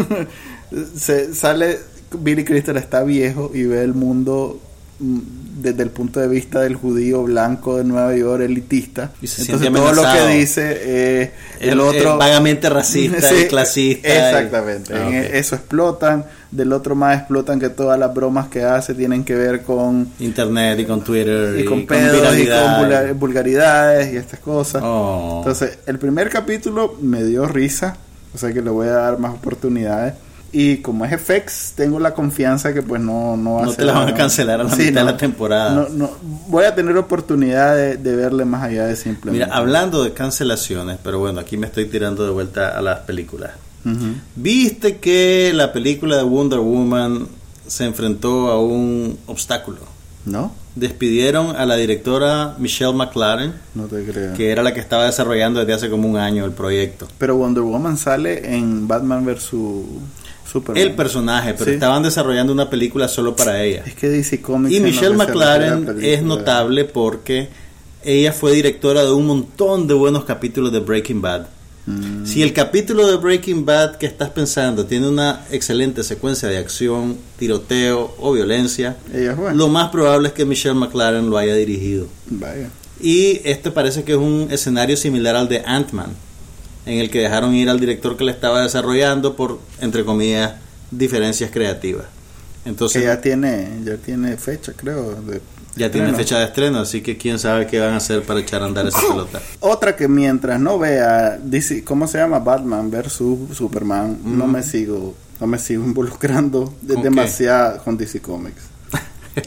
[0.97, 1.79] Se sale
[2.11, 4.59] Billy Crystal está viejo y ve el mundo
[4.99, 5.19] mm,
[5.61, 9.11] desde el punto de vista del judío blanco de Nueva York elitista.
[9.21, 13.45] Y se Entonces todo lo que dice eh, el, El- otro el vagamente racista Sí,
[13.47, 14.07] clasista.
[14.39, 14.93] Exactamente.
[14.93, 15.09] Ah.
[15.33, 16.25] Eso explotan.
[16.51, 20.79] Del otro más explotan que todas las bromas que hace tienen que ver con Internet
[20.79, 24.81] y con Twitter y con pedos y con vulgar- vulgaridades y estas cosas.
[24.83, 25.35] Oh.
[25.43, 27.97] Entonces, el primer capítulo me dio risa,
[28.33, 30.15] o sea que le voy a dar más oportunidades.
[30.51, 33.85] Y como es FX, tengo la confianza que pues no, no va No a te
[33.85, 35.73] la van a cancelar a la mitad de la temporada.
[35.75, 36.11] No, no,
[36.47, 39.45] voy a tener oportunidad de, de verle más allá de simplemente.
[39.45, 43.51] Mira, hablando de cancelaciones, pero bueno, aquí me estoy tirando de vuelta a las películas.
[44.35, 47.27] ¿Viste que la película de Wonder Woman
[47.67, 49.79] se enfrentó a un obstáculo?
[50.25, 50.53] ¿No?
[50.75, 54.33] Despidieron a la directora Michelle McLaren, No te creo.
[54.35, 57.07] que era la que estaba desarrollando desde hace como un año el proyecto.
[57.17, 59.51] Pero Wonder Woman sale en Batman vs.
[60.49, 60.81] Superman.
[60.83, 61.71] El personaje, pero Sí.
[61.71, 63.83] estaban desarrollando una película solo para ella.
[63.85, 64.75] Es que DC Comics.
[64.75, 67.49] Y Michelle McLaren es notable porque
[68.03, 71.47] ella fue directora de un montón de buenos capítulos de Breaking Bad.
[71.85, 72.25] Mm.
[72.25, 77.17] Si el capítulo de Breaking Bad que estás pensando tiene una excelente secuencia de acción,
[77.37, 82.07] tiroteo o violencia, Ella lo más probable es que Michelle McLaren lo haya dirigido.
[82.27, 82.69] Vaya.
[83.01, 86.11] Y este parece que es un escenario similar al de Ant-Man,
[86.91, 90.53] en el que dejaron ir al director que le estaba desarrollando por, entre comillas,
[90.91, 92.05] diferencias creativas.
[92.65, 95.13] Entonces, que ya tiene, ya tiene fecha, creo.
[95.21, 95.41] de-
[95.75, 96.17] ya tiene estreno.
[96.17, 98.85] fecha de estreno, así que quién sabe qué van a hacer para echar a andar
[98.87, 99.39] esa pelota.
[99.61, 102.39] Otra que mientras no vea, DC, ¿cómo se llama?
[102.39, 108.63] Batman versus Superman, no me sigo, no me sigo involucrando demasiado con DC Comics.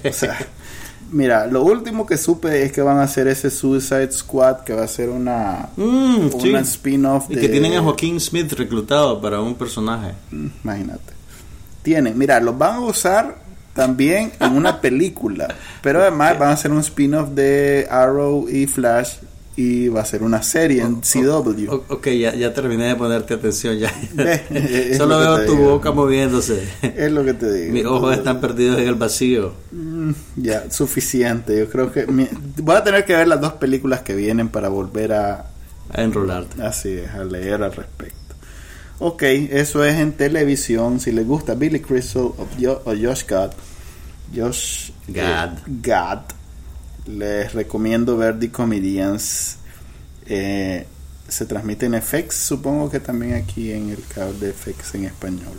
[0.09, 0.39] O sea,
[1.13, 4.83] mira, lo último que supe es que van a hacer ese Suicide Squad, que va
[4.85, 6.53] a ser una, Mm, sí.
[6.55, 10.13] spin-off Y de- que tienen a Joaquín Smith reclutado para un personaje.
[10.31, 11.13] Mm, Imagínate.
[11.83, 13.37] Tienen, mira, los van a usar
[13.75, 15.49] también en una película,
[15.83, 19.15] pero además van a hacer un spin-off de Arrow y Flash
[19.55, 21.69] y va a ser una serie en CW.
[21.71, 23.77] O- ok, ya, ya terminé de ponerte atención.
[23.79, 23.89] ya
[24.51, 25.71] es Solo veo tu digo.
[25.73, 26.67] boca moviéndose.
[26.83, 27.73] Es lo que te digo.
[27.75, 29.53] Mis ojos están perdidos en el vacío.
[29.73, 31.59] Mm, Ya, suficiente.
[31.59, 32.29] Yo creo que mi-
[32.59, 35.47] voy a tener que ver las dos películas que vienen para volver a
[35.91, 36.63] A enrolarte.
[36.63, 38.17] así es, a leer al respecto.
[39.01, 40.99] Ok, eso es en televisión.
[41.01, 42.37] Si les gusta Billy Crystal o,
[42.87, 43.51] Josh Gad,
[44.35, 45.51] Josh eh, Gad.
[45.67, 46.19] Gad.
[47.07, 49.57] Les recomiendo ver The Comedians.
[50.27, 50.87] Eh,
[51.29, 55.57] se transmite en FX, supongo que también aquí en el cable de FX en español.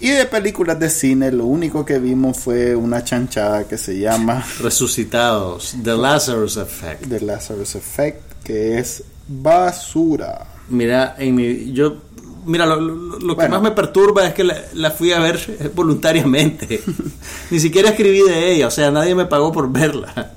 [0.00, 4.44] Y de películas de cine, lo único que vimos fue una chanchada que se llama
[4.58, 7.08] Resucitados, The Lazarus Effect.
[7.08, 10.48] The Lazarus Effect, que es basura.
[10.68, 11.98] Mira, en mi, yo,
[12.44, 15.70] mira, lo, lo- lo que más me perturba es que la, la fui a ver
[15.74, 16.80] voluntariamente.
[17.50, 20.32] Ni siquiera escribí de ella, o sea, nadie me pagó por verla.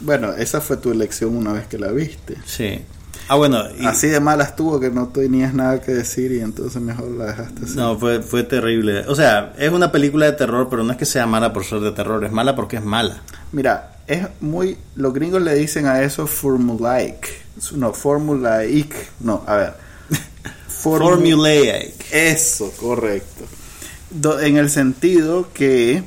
[0.00, 2.36] Bueno, esa fue tu elección una vez que la viste.
[2.44, 2.80] Sí.
[3.28, 6.82] Ah, bueno, y- Así de mala estuvo que no tenías nada que decir y entonces
[6.82, 7.74] mejor la dejaste así.
[7.76, 9.04] no, fue, fue terrible.
[9.08, 11.80] O sea, es una película de terror, pero no es que sea mala por ser
[11.80, 13.22] de terror, es mala porque es mala.
[13.52, 14.76] Mira, es muy.
[14.96, 17.26] Los gringos le dicen a eso formulaic.
[17.74, 18.94] No, formulaic.
[19.20, 19.83] No, a ver.
[20.84, 21.94] Formu- Formulaic.
[22.12, 23.44] Eso, correcto.
[24.10, 26.02] Do- en el sentido que.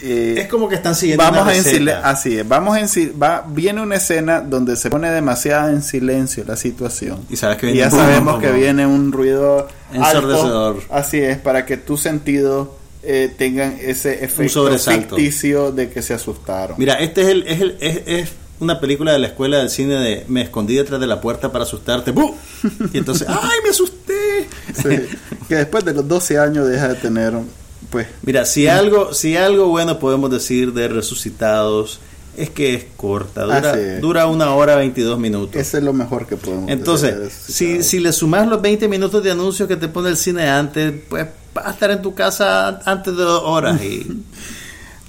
[0.00, 1.76] eh, Es como que están siguiendo vamos una en receta.
[1.78, 2.04] silencio.
[2.06, 2.46] Así es.
[2.48, 7.20] Vamos en va Viene una escena donde se pone demasiado en silencio la situación.
[7.30, 8.60] Y sabes que Y viene ya un boom, sabemos boom, que boom.
[8.60, 10.76] viene un ruido Ensordecedor.
[10.82, 10.94] alto.
[10.94, 15.16] Así es, para que tu sentido eh, tengan ese efecto sobresalto.
[15.16, 16.76] ficticio de que se asustaron.
[16.78, 18.28] Mira, este es, el, es, el- es, es
[18.64, 21.64] una película de la escuela del cine de me escondí detrás de la puerta para
[21.64, 22.10] asustarte.
[22.10, 22.34] ¡Bu!
[22.92, 24.48] Y entonces, ¡ay, me asusté!
[24.74, 25.16] Sí,
[25.48, 27.34] que después de los 12 años deja de tener,
[27.90, 32.00] pues, Mira, si algo, si algo bueno podemos decir de Resucitados
[32.36, 35.54] es que es corta, dura, dura una hora 22 minutos.
[35.54, 39.30] ese es lo mejor que podemos Entonces, si, si le sumas los 20 minutos de
[39.30, 43.16] anuncios que te pone el cine antes, pues vas a estar en tu casa antes
[43.16, 43.80] de dos horas.
[43.80, 44.24] Y,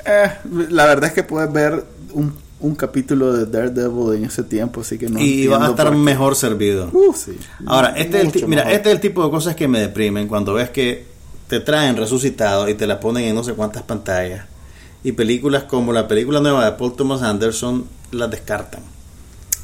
[0.05, 0.31] Eh,
[0.69, 1.83] la verdad es que puedes ver
[2.13, 5.93] un, un capítulo de Daredevil en ese tiempo, así que no y vas a estar
[5.95, 6.89] mejor servido.
[6.93, 7.37] Uh, sí.
[7.65, 8.73] Ahora, este es, el, mira, mejor.
[8.77, 11.05] este es el tipo de cosas que me deprimen cuando ves que
[11.47, 14.45] te traen resucitado y te la ponen en no sé cuántas pantallas.
[15.03, 18.81] Y películas como la película nueva de Paul Thomas Anderson las descartan.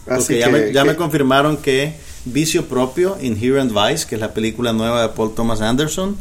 [0.08, 4.16] Así Porque ya, que- me, ya que- me confirmaron que Vicio Propio, Inherent Vice, que
[4.16, 6.18] es la película nueva de Paul Thomas Anderson,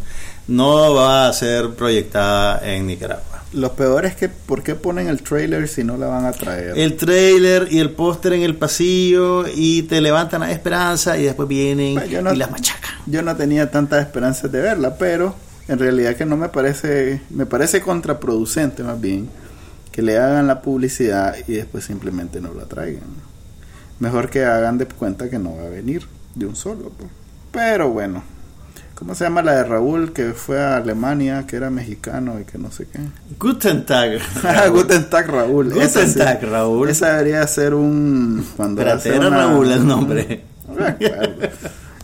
[0.49, 3.30] no va a ser proyectada en Nicaragua.
[3.53, 6.79] Lo peor es que, ¿por qué ponen el trailer si no la van a traer?
[6.79, 11.49] El trailer y el póster en el pasillo y te levantan la esperanza y después
[11.49, 12.91] vienen Pues no- y la machacan.
[13.07, 15.35] Yo no tenía tantas esperanzas de verla, pero
[15.67, 19.29] en realidad que no me parece, me parece contraproducente más bien
[19.91, 23.03] que le hagan la publicidad y después simplemente no la traigan.
[23.99, 26.91] Mejor que hagan de cuenta que no va a venir de un solo.
[26.97, 27.11] pues.
[27.51, 28.23] Pero bueno,
[29.01, 32.57] ¿cómo se llama la de Raúl que fue a Alemania, que era mexicano y que
[32.59, 33.01] no sé qué?
[33.39, 34.21] Guten Tag.
[34.45, 35.71] Ah, Guten Tag Raúl.
[35.73, 36.19] Guten Esa.
[36.25, 36.89] Tag, Raúl.
[36.89, 38.47] Esa debería ser un...
[38.57, 40.45] Cuando era una- Raúl el nombre.
[40.69, 41.49] No me acuerdo.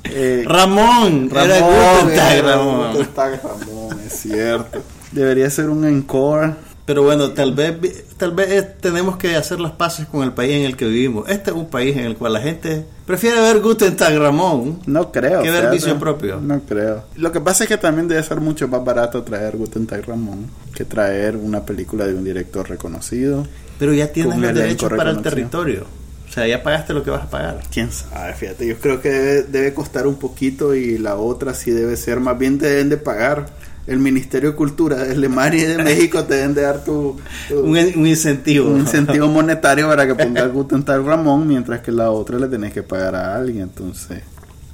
[0.05, 1.29] Eh, Ramón.
[1.33, 2.93] era Ramón, Guten Tag, Ramón.
[2.93, 4.83] Guten Tag Ramón, es cierto.
[5.13, 6.55] Debería ser un encore.
[6.85, 7.77] Pero bueno, tal vez,
[8.17, 11.29] tal vez eh, tenemos que hacer las paces con el país en el que vivimos.
[11.29, 14.81] Este es un país en el cual la gente prefiere ver Guten Tag Ramón.
[14.87, 15.43] No creo.
[15.43, 15.77] Que ver fíjate.
[15.77, 16.41] vicio propio.
[16.41, 17.05] No creo.
[17.17, 20.51] Lo que pasa es que también debe ser mucho más barato traer Guten Tag Ramón
[20.75, 23.47] que traer una película de un director reconocido.
[23.79, 25.87] Pero ya tienes los derechos para el territorio.
[26.29, 27.63] O sea, ya pagaste lo que vas a pagar.
[27.73, 28.67] Quién sabe, fíjate.
[28.67, 32.21] Yo creo que debe, debe costar un poquito y la otra sí debe ser.
[32.21, 33.47] Más bien deben de pagar.
[33.87, 37.17] El Ministerio de Cultura de Alemania y de México te deben de dar tu,
[37.49, 38.69] tu- Un, un incentivo.
[38.71, 42.73] un incentivo monetario para que ponga Guten Tag Ramón, mientras que la otra le tenés
[42.73, 43.63] que pagar a alguien.
[43.63, 44.23] Entonces,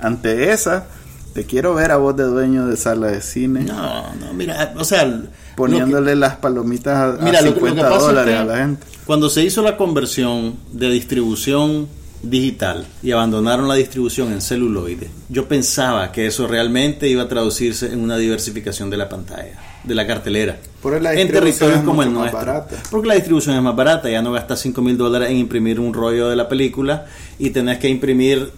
[0.01, 0.87] ante esa,
[1.35, 4.85] te quiero ver a vos de dueño de sala de cine, No, no, mira, o
[4.85, 8.03] sea, que- poniéndole las palomitas a, a Mira, lo que- lo que 50 pasa es
[8.07, 8.87] dólares a la gente.
[9.05, 11.87] Cuando se hizo la conversión de distribución
[12.23, 17.93] digital y abandonaron la distribución en celuloide, yo pensaba que eso realmente iba a traducirse
[17.93, 20.59] en una diversificación de la pantalla, de la cartelera.
[20.81, 22.39] Por la en territorios es como el nuestro.
[22.39, 22.77] barata.
[22.91, 25.93] Porque la distribución es más barata, ya no gastas 5 mil dólares en imprimir un
[25.93, 27.07] rollo de la película
[27.39, 28.53] y tenés que imprimir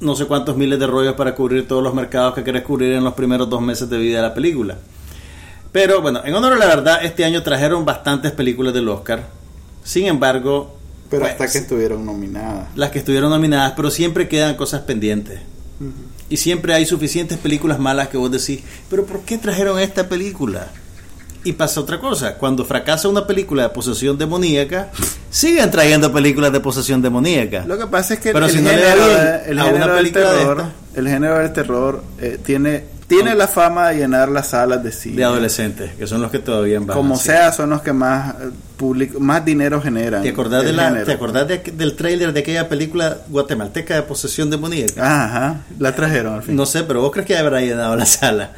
[0.00, 3.04] no sé cuántos miles de rollos para cubrir todos los mercados que querés cubrir en
[3.04, 4.76] los primeros dos meses de vida de la película.
[5.72, 9.26] Pero bueno, en honor a la verdad, este año trajeron bastantes películas del Oscar.
[9.84, 10.75] Sin embargo,
[11.10, 12.68] Pero pues, hasta que estuvieron nominadas.
[12.74, 15.40] las que estuvieron nominadas, pero siempre quedan cosas pendientes.
[16.28, 20.68] Y siempre hay suficientes películas malas que vos decís, pero ¿por qué trajeron esta película?
[21.44, 24.90] Y pasa otra cosa, cuando fracasa una película de posesión demoníaca,
[25.30, 27.64] siguen trayendo películas de posesión demoníaca.
[27.66, 30.58] Lo que pasa es que Pero el, si no le género, bien el del terror,
[30.60, 31.00] esta.
[31.00, 35.16] el género del terror eh, tiene tiene la fama de llenar las salas de cine.
[35.16, 36.88] de adolescentes, que son los que todavía van.
[36.88, 40.22] Como sea, son los que más eh, public- más dinero generan.
[40.22, 41.04] ¿Te acordás, de la.
[41.04, 45.00] ¿te acordás de- del trailer de aquella película guatemalteca de posesión demoníaca?
[45.24, 46.56] Ajá, la trajeron al fin.
[46.56, 48.50] No sé, pero vos crees que habrá llenado la sala.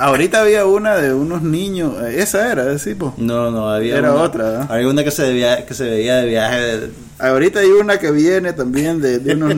[0.00, 3.14] ahorita había una de unos niños, eh, esa era, sí, po.
[3.16, 4.66] No, no, había Era una- otra, ¿eh?
[4.68, 6.58] Había una que se, debía- que se veía de viaje.
[6.60, 9.54] de- Ahorita hay una que viene también de, de unos,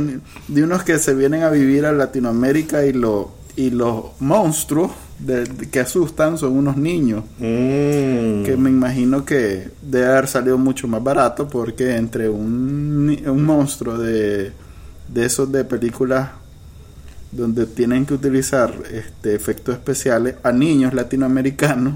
[0.48, 5.44] de unos que se vienen a vivir a Latinoamérica y, lo, y los monstruos de-
[5.44, 7.24] de- que asustan son unos niños.
[7.38, 8.42] Mm.
[8.44, 13.98] Que me imagino que debe haber salido mucho más barato porque entre un, un monstruo
[13.98, 14.52] de,
[15.08, 16.30] de esos de películas
[17.32, 21.94] donde tienen que utilizar este efectos especiales a niños latinoamericanos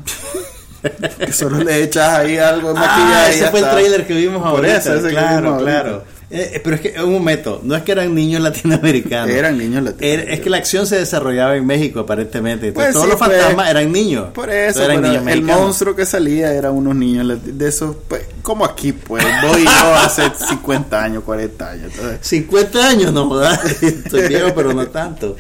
[1.19, 4.15] que solo le echas ahí algo de maquillaje Ah, y ese fue el trailer que
[4.15, 4.77] vimos Por ahorita.
[4.77, 6.05] eso, ese que claro, vimos claro.
[6.37, 9.31] Eh, pero es que, un momento, no es que eran niños latinoamericanos.
[9.35, 10.35] Eran niños Era- latinoamericanos.
[10.35, 12.69] es que la acción se desarrollaba en México, aparentemente.
[12.69, 14.27] Entonces, Pues todos sí, los pues, fantasmas eran niños.
[14.35, 15.61] Por eso, eran niños el mexicanos.
[15.61, 20.23] monstruo que salía era unos niños de esos, pues, como aquí, pues, voy yo hace
[20.49, 21.93] 50 años, 40 años.
[21.95, 23.65] Entonces, 50 años, no jodas.
[23.83, 25.37] Estoy viejo, pero no tanto.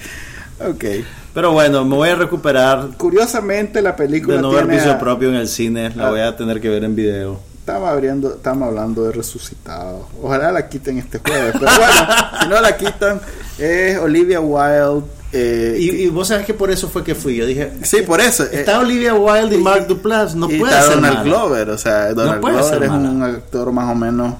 [0.60, 0.84] ok.
[1.34, 4.98] Pero bueno, me voy a recuperar Curiosamente, la película de no ver tiene vicio a-
[5.00, 5.90] propio en el cine.
[5.96, 6.10] La Ah.
[6.10, 7.40] voy a tener que ver en video.
[7.64, 10.02] Estamos, abriendo, estamos hablando de resucitados.
[10.22, 11.52] Ojalá la quiten este jueves.
[11.58, 12.06] Pero bueno,
[12.42, 13.20] si no la quitan,
[13.58, 15.06] es Olivia Wilde.
[15.32, 17.36] eh, Y, y vos sabes que por eso fue que fui.
[17.36, 18.44] Yo dije, sí, por eso.
[18.44, 20.34] eh, está Olivia Wilde y Mark Duplass.
[20.34, 21.24] No y puede está ser Donald mala.
[21.24, 21.70] Glover.
[21.70, 23.08] O sea, Donald puede Glover ser es mala.
[23.10, 24.34] un actor más o menos.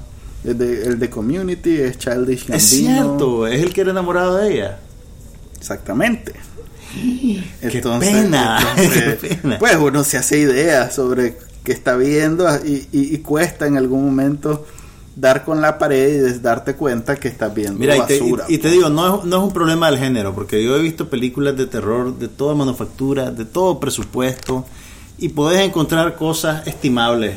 [0.45, 2.57] El de, el de Community es Childish Gambino.
[2.59, 4.79] Es cierto, es el que era enamorado de ella.
[5.59, 6.35] Exactamente.
[6.95, 9.59] Qué pena, entonces, qué pena.
[9.59, 14.05] Pues uno se hace ideas sobre qué está viendo y, y- y cuesta en algún
[14.05, 14.65] momento
[15.17, 18.21] dar con la pared y des- darte cuenta que estás viendo Mira, y te, y-
[18.21, 18.45] basura.
[18.49, 21.09] y te digo, no es, no es un problema del género, porque yo he visto
[21.09, 24.65] películas de terror de toda manufactura, de todo presupuesto,
[25.19, 27.37] y podés encontrar cosas estimables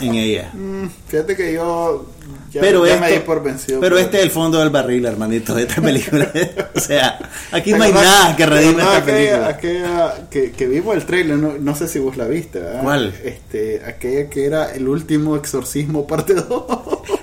[0.00, 0.52] en ellas.
[0.54, 2.06] Mm, fíjate que yo
[2.52, 3.80] ya, pero ya me esto- di por vencido.
[3.80, 6.30] pero este es el fondo del barril, hermanito, de esta película.
[6.74, 7.18] o sea,
[7.52, 9.48] aquí no hay ¿Te acordás- nada que redime esta aquella- película.
[9.48, 12.82] aquella que, que vimos el trailer, no, no sé si vos la viste, ¿verdad?
[12.82, 13.14] ¿Cuál?
[13.24, 16.44] Este, aquella que era el último exorcismo parte 2.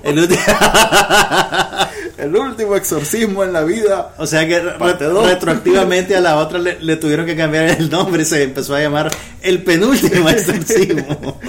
[0.04, 0.42] El último-
[2.18, 4.14] el último exorcismo en la vida.
[4.18, 5.26] o sea que re- Parte dos.
[5.28, 8.82] retroactivamente a la otra le, le tuvieron que cambiar el nombre y se empezó a
[8.82, 9.10] llamar
[9.42, 11.40] El Penúltimo Exorcismo.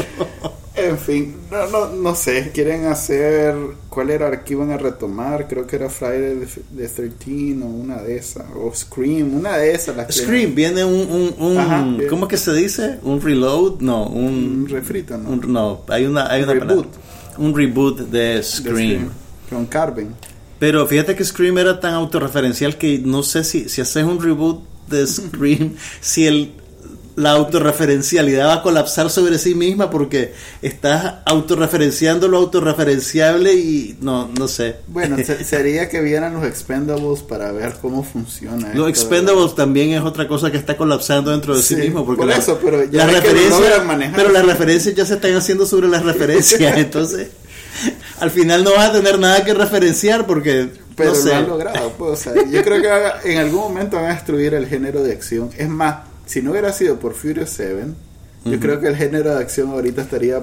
[0.95, 3.55] En fin, no, no, no sé, quieren hacer,
[3.88, 5.49] ¿cuál era que iban a retomar?
[5.49, 9.72] Creo que era Friday the, the 13 o una de esas, o Scream, una de
[9.72, 9.97] esas.
[9.97, 11.86] Las Scream, viene un, un, un- Ajá.
[12.09, 13.01] ¿cómo es que se dice?
[13.03, 14.24] Un reload, no, Un
[14.62, 15.30] un, refrito, ¿no?
[15.30, 16.86] un- no, hay una, hay Un una reboot.
[16.92, 17.38] palabra.
[17.38, 19.09] un reboot de De Scream.
[19.51, 20.14] Con Carven.
[20.61, 24.62] Pero fíjate que Scream era tan autorreferencial que no sé si, si haces un reboot
[24.88, 26.53] de Scream, si el,
[27.17, 34.29] la autorreferencialidad va a colapsar sobre sí misma porque estás autorreferenciando lo autorreferenciable y no,
[34.39, 34.77] no sé.
[34.89, 38.73] Bueno, se- sería que vieran los Expendables para ver cómo funciona.
[38.75, 42.05] Los Expendables también es otra cosa que está colapsando dentro de sí, Sí, mismo.
[42.05, 44.17] Porque por la- eso, pero ya las referencias- manejar.
[44.17, 46.77] pero las referencias ya se están haciendo sobre las referencias.
[46.79, 47.29] entonces,
[48.21, 51.93] al final no vas a tener nada que referenciar porque, Pero no lo han logrado,
[51.99, 55.12] pues, o sea, yo creo que en algún momento van a destruir el género de
[55.12, 55.51] acción.
[55.57, 55.97] Es más,
[56.27, 57.87] si no hubiera sido por Furious 7,
[58.47, 60.41] yo creo que el género de acción ahorita estaría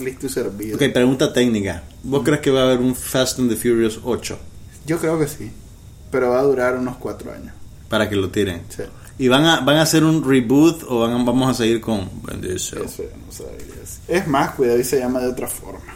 [0.00, 0.76] listo y servido.
[0.76, 1.82] Ok, pregunta técnica.
[2.02, 4.38] ¿Vos crees que va a haber un Fast and the Furious 8
[4.86, 5.50] Yo creo que sí,
[6.10, 7.52] pero va a durar unos cuatro años.
[7.88, 8.62] para que lo tiren?
[8.68, 8.82] Sí,
[9.18, 12.08] ¿Y van a, van a hacer un reboot o van a- vamos a seguir con
[12.42, 14.06] eso ya no.
[14.08, 15.94] Es más, cuidado y se llama de otra forma.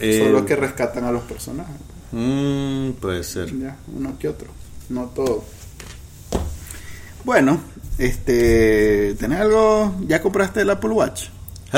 [0.00, 1.74] Eh, Solo que rescatan a los personajes.
[2.12, 3.58] mm, puede ser.
[3.58, 4.48] Ya, uno que otro,
[4.90, 5.44] no todo.
[7.24, 7.60] Bueno,
[7.98, 9.94] este, ¿tenés algo?
[10.06, 11.24] ¿Ya compraste el Apple Watch?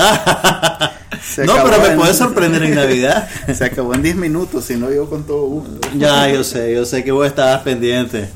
[1.45, 3.29] No, pero me en- puedes sorprender en Navidad.
[3.55, 5.81] Se acabó en 10 minutos, si no yo con todo gusto.
[5.97, 8.29] ya, yo sé, yo sé que vos estabas pendiente.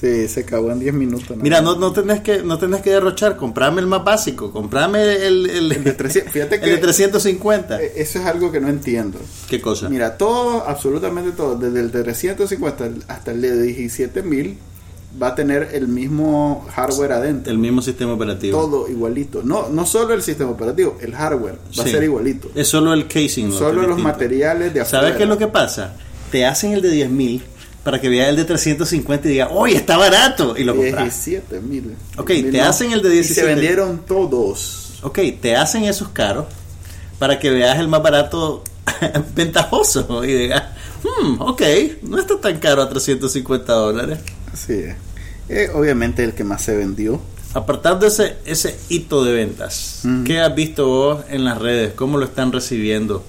[0.00, 1.36] Sí, se acabó en 10 minutos.
[1.36, 5.48] Mira, no, no tenés que no tenés que derrochar, comprame el más básico, comprame el,
[5.48, 7.80] el, El de 300, fíjate el de 350.
[7.82, 9.18] eh, eso es algo que no entiendo.
[9.48, 9.88] ¿Qué cosa?
[9.88, 14.58] Mira, todo, absolutamente todo, desde el de 350 hasta el de 17000
[15.20, 17.52] va a tener el mismo hardware adentro.
[17.52, 18.58] El mismo sistema operativo.
[18.60, 19.42] Todo igualito.
[19.42, 22.50] No, no solo el sistema operativo, el hardware va a ser igualito.
[22.54, 23.46] Es solo el casing.
[23.50, 24.02] lo Solo los distinto.
[24.08, 25.00] materiales de afuera.
[25.04, 25.94] ¿Sabes qué es lo que pasa?
[26.30, 27.42] Te hacen el de 10.000
[27.84, 30.54] para que veas el de 350 y diga, ¡oye, está barato!
[30.56, 31.02] Y lo compras.
[31.02, 31.96] 17 mil.
[32.16, 33.40] Ok, te hacen el de Y 17.
[33.40, 35.00] se vendieron todos.
[35.02, 36.46] Ok, te hacen esos caros
[37.18, 38.62] para que veas el más barato
[39.34, 40.62] ventajoso y digas,
[41.02, 41.62] hmm, ok,
[42.02, 44.18] no está tan caro a 350 dólares.
[44.56, 44.94] Es.
[45.48, 47.20] Eh, obviamente el que más se vendió.
[47.54, 50.02] Apartando ese, ese hito de ventas.
[50.24, 51.92] ¿qué has visto vos en las redes?
[51.94, 53.22] ¿Cómo lo están recibiendo?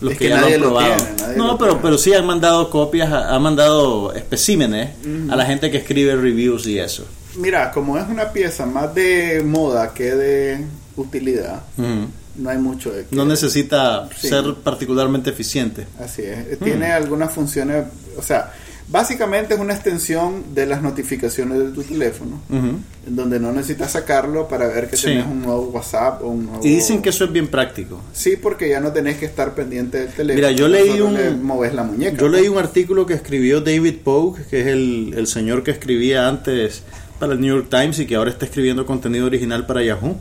[0.00, 0.96] Los Es que, que ya lo han lo probado.
[0.96, 1.82] tiene, nadie no, lo pero, tiene.
[1.84, 4.90] pero sí han mandado copias, han mandado especímenes
[5.30, 7.04] a la gente que escribe reviews y eso.
[7.36, 10.64] Mira, como es una pieza más de moda que de
[10.96, 14.28] utilidad, no hay mucho de que- No necesita Sí.
[14.30, 15.86] ser particularmente eficiente.
[16.02, 16.58] Así es.
[16.58, 17.84] Tiene algunas funciones,
[18.18, 18.52] o sea,
[18.90, 22.84] básicamente es una extensión de las notificaciones de tu teléfono, en
[23.16, 25.04] donde no necesitas sacarlo para ver que Sí.
[25.06, 26.66] tenés un nuevo WhatsApp o un nuevo...
[26.66, 28.00] Y dicen que eso es bien práctico.
[28.12, 30.34] Sí, porque ya no tenés que estar pendiente del teléfono.
[30.34, 32.16] Mira, yo leí un- le moves la muñeca.
[32.20, 36.26] Yo leí un artículo que escribió David Pogue, que es el, el señor que escribía
[36.28, 36.82] antes
[37.18, 40.16] para el New York Times y que ahora está escribiendo contenido original para Yahoo.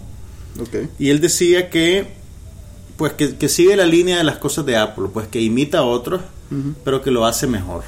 [0.61, 0.75] Ok.
[0.99, 2.17] Y él decía que
[2.97, 5.83] pues que, que sigue la línea de las cosas de Apple, pues que imita a
[5.83, 6.19] otros,
[6.83, 7.83] pero que lo hace mejor.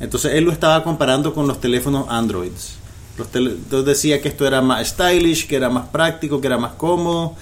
[0.00, 2.76] Entonces él lo estaba comparando con los teléfonos Androids.
[3.18, 6.72] Los entonces decía que esto era más stylish, que era más práctico, que era más
[6.72, 7.36] cómodo,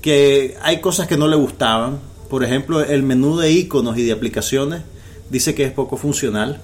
[0.00, 1.98] que hay cosas que no le gustaban.
[2.30, 4.82] Por ejemplo, el menú de iconos y de aplicaciones
[5.30, 6.62] dice que es poco funcional,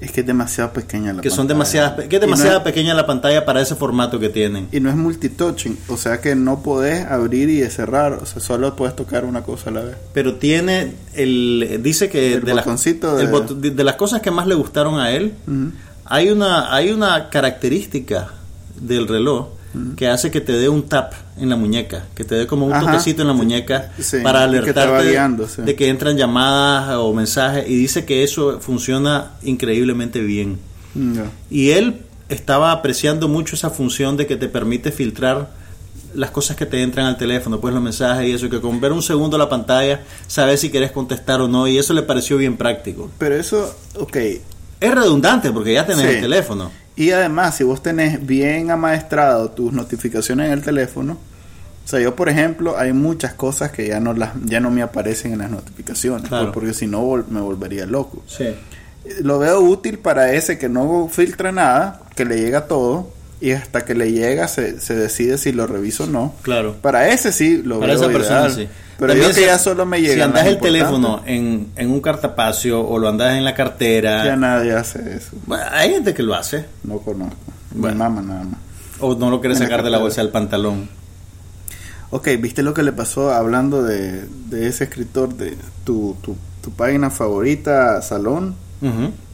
[0.00, 1.54] Es que es demasiado pequeña la que son pantalla.
[1.54, 4.68] demasiadas, que es no demasiado pequeña la pantalla para ese formato que tienen.
[4.70, 8.76] Y no es multitouching, o sea que no podés abrir y cerrar, o sea, solo
[8.76, 9.96] puedes tocar una cosa a la vez.
[10.12, 12.64] pero tiene el dice que El de, las,
[13.16, 15.34] de- el bot- de- de las cosas que más le gustaron a él
[16.04, 18.28] hay una hay una característica
[18.80, 19.48] del reloj
[19.96, 22.72] que hace que te dé un tap en la muñeca que te dé como un
[22.72, 22.86] Ajá.
[22.86, 25.62] toquecito en la muñeca Sí, para que alertarte guiando, sí.
[25.62, 30.58] de que entran llamadas o mensajes y dice que eso funciona increíblemente bien
[30.94, 31.26] Ya.
[31.50, 35.50] y él estaba apreciando mucho esa función de que te permite filtrar
[36.14, 38.92] las cosas que te entran al teléfono, pues los mensajes y eso, que con ver
[38.92, 42.56] un segundo la pantalla, sabes si quieres contestar o no, y eso le pareció bien
[42.56, 43.10] práctico.
[43.18, 44.16] Pero eso, ok.
[44.80, 46.14] Es redundante porque ya tenés Sí.
[46.14, 46.70] el teléfono.
[46.98, 51.12] Y además, si vos tenés bien amaestrado tus notificaciones en el teléfono,
[51.84, 54.82] o sea, yo por ejemplo, hay muchas cosas que ya no las ya no me
[54.82, 56.46] aparecen en las notificaciones, Claro.
[56.46, 58.22] por- porque si no vol- me volvería loco.
[58.26, 58.48] Sí.
[59.22, 63.84] Lo veo útil para ese que no filtra nada, que le llega todo y hasta
[63.86, 66.34] que le llega se, se decide si lo reviso o no.
[66.42, 66.74] Claro.
[66.82, 68.52] Para ese sí lo Para veo esa persona ideal.
[68.54, 68.68] sí.
[68.98, 71.90] Pero También yo que si- ya solo me llega Si andas el teléfono en, en
[71.90, 75.30] un cartapacio o lo andas en la cartera, ya nadie hace eso.
[75.46, 76.64] bueno, hay gente que lo hace.
[76.82, 77.36] No conozco.
[77.72, 77.94] Bueno.
[77.94, 78.58] Mi mamá nada más.
[79.00, 80.88] O no lo quieres la sacar de la bolsa del pantalón.
[82.10, 86.70] Ok, ¿viste lo que le pasó hablando de, de ese escritor de tu, tu, tu
[86.72, 88.56] página favorita, Salón?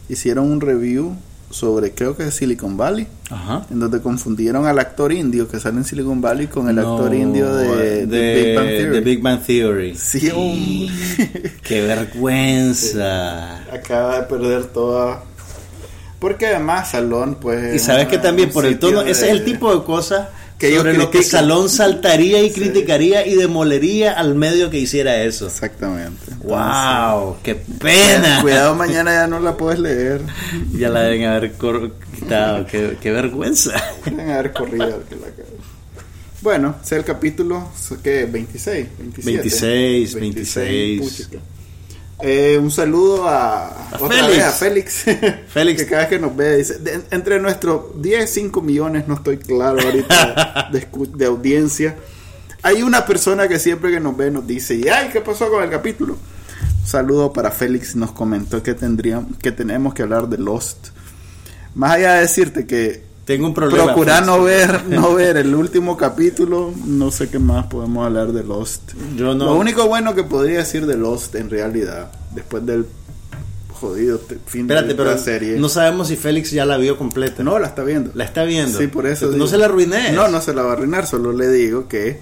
[0.09, 1.17] Hicieron un review
[1.55, 3.65] sobre, creo que es Silicon Valley, Ajá.
[3.71, 7.15] en donde confundieron al actor indio que sale en Silicon Valley con el No, actor
[7.15, 8.91] indio de, de de Big Bang Theory.
[8.93, 9.95] de Big Bang Theory.
[9.97, 10.91] Sí.
[11.63, 13.59] Qué vergüenza.
[13.73, 15.23] Acaba de perder toda...
[16.19, 17.75] Porque además Salón, pues...
[17.75, 20.29] Y sabes que también por el tono, ese es el tipo de cosas
[20.59, 21.23] Que ellos sobre lo que.
[21.23, 22.61] Salón saltaría y Sí.
[22.61, 25.47] criticaría y demolería al medio que hiciera eso.
[25.49, 26.33] Exactamente.
[26.43, 27.37] ¡Wow!
[27.43, 28.39] ¡Qué pena!
[28.43, 30.21] Cuidado, mañana ya no la puedes leer.
[30.73, 32.67] Ya la deben haber quitado.
[32.67, 33.73] ¡Qué, qué vergüenza!
[34.05, 35.27] Deben haber corrido que la.
[36.41, 37.71] Bueno, sea el capítulo,
[38.03, 38.27] ¿qué?
[38.31, 39.39] 26, 27.
[39.39, 41.01] 26, 26.
[41.01, 41.39] puchica.
[42.21, 44.29] Eh, un saludo a, otra Félix.
[44.37, 45.05] vez a Félix.
[45.49, 45.83] Félix.
[45.83, 49.39] que cada vez que nos ve dice, de- entre nuestros 10, 5 millones, no estoy
[49.39, 50.71] claro ahorita
[51.17, 51.97] de, audiencia.
[52.63, 55.63] Hay una persona que siempre que nos ve nos dice, "Y, ay, ¿qué pasó con
[55.63, 56.15] el capítulo?
[56.15, 60.89] Un saludo para Félix, nos comentó que tendríamos, que tenemos que hablar de Lost.
[61.75, 63.85] Más allá de decirte que Tengo un problema.
[63.87, 68.45] Procurar no ver, no ver el último capítulo, no sé qué más podemos hablar de
[68.45, 68.93] Lost.
[69.17, 69.47] Yo no.
[69.47, 72.87] Lo único bueno que podría decir de Lost en realidad, después del
[73.73, 75.57] jodido fin Espérate, de pero la serie.
[75.59, 77.43] no sabemos si Félix ya la vio completa.
[77.43, 78.11] No, la está viendo.
[78.15, 78.79] La está viendo.
[78.79, 79.29] Sí, por eso.
[79.33, 80.13] No se la arruiné.
[80.13, 82.19] No, no se la va a arruinar, solo le digo que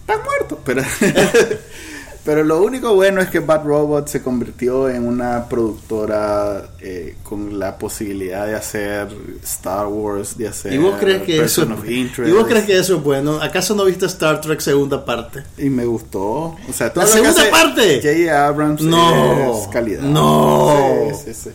[0.00, 0.60] está muerto.
[0.64, 0.82] Pero,
[2.24, 7.58] pero lo único bueno es que Bad Robot se convirtió en una productora eh, con
[7.58, 9.08] la posibilidad de hacer
[9.42, 12.30] Star Wars, de hacer ¿Y vos crees que eso Person of Interest.
[12.30, 13.40] ¿Y vos crees que eso es bueno?
[13.40, 15.42] ¿Acaso no viste Star Trek segunda parte?
[15.56, 16.20] Y me gustó.
[16.68, 18.00] O sea, todo ¿La segunda parte?
[18.02, 18.46] J.J.
[18.46, 19.60] Abrams No.
[19.62, 20.02] es calidad.
[20.02, 21.08] No.
[21.24, 21.50] Sí, sí, sí.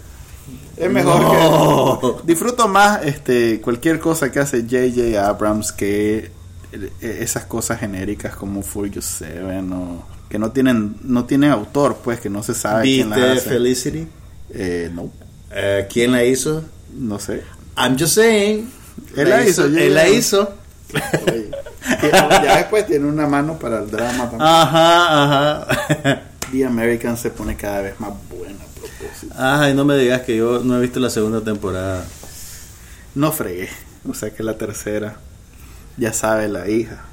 [0.76, 2.00] Es mejor No.
[2.18, 2.28] que.
[2.28, 5.24] Disfruto más este cualquier cosa que hace J.J.
[5.28, 6.32] Abrams que
[6.72, 12.20] eh, esas cosas genéricas como Furious 7 o que no tienen no tienen autor, pues
[12.20, 13.50] que no se sabe quién ¿Viste las hace.
[13.50, 14.08] Felicity?
[14.52, 15.10] Eh, no,
[15.52, 16.64] Eh, ¿Quién la hizo?
[16.98, 17.44] no sé.
[17.78, 18.72] I'm just saying.
[19.16, 20.54] Él la hizo, yo Él la hizo.
[21.28, 21.50] Oye,
[22.02, 24.42] ya después tiene una mano para el drama también.
[24.42, 25.24] Ajá,
[25.64, 26.22] ajá.
[26.52, 29.34] The American se pone cada vez más buena a propósito.
[29.38, 32.06] Ay, no me digas que yo no he visto la segunda temporada.
[33.16, 33.70] No fregué.
[34.08, 35.16] O sea que la tercera
[35.98, 37.06] ya sabe la hija.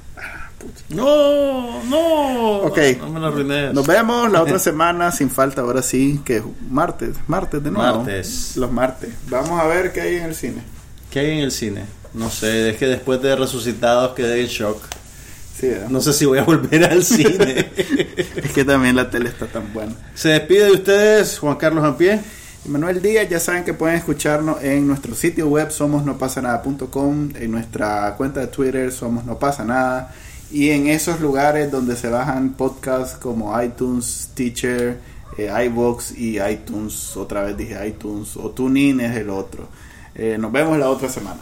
[0.89, 2.57] No, no.
[2.63, 2.77] Ok.
[2.99, 3.73] No me la arruines.
[3.73, 5.61] Nos vemos la otra semana sin falta.
[5.61, 7.15] Ahora sí, que es martes.
[7.27, 7.97] Martes de nuevo.
[7.97, 8.57] Martes.
[8.57, 9.09] Los martes.
[9.29, 10.61] Vamos a ver qué hay en el cine.
[11.09, 11.85] ¿Qué hay en el cine?
[12.13, 14.81] No sé, es que después de Resucitados quedé en shock.
[15.57, 15.71] Sí.
[15.89, 17.71] No sé si voy a volver al cine.
[18.35, 19.93] Es que también la tele está tan buena.
[20.15, 22.19] Se despide de ustedes Juan Carlos Ampié.
[22.65, 26.41] Y Manuel Díaz, ya saben que pueden escucharnos en nuestro sitio web somos no pasa
[26.41, 30.13] nada.com, en nuestra cuenta de Twitter somos no pasa nada
[30.51, 34.99] y en esos lugares donde se bajan podcasts como iTunes, Teacher,
[35.37, 39.67] eh, iVoox y iTunes, otra vez dije iTunes o TuneIn es el otro.
[40.13, 41.39] Eh, nos vemos la otra semana.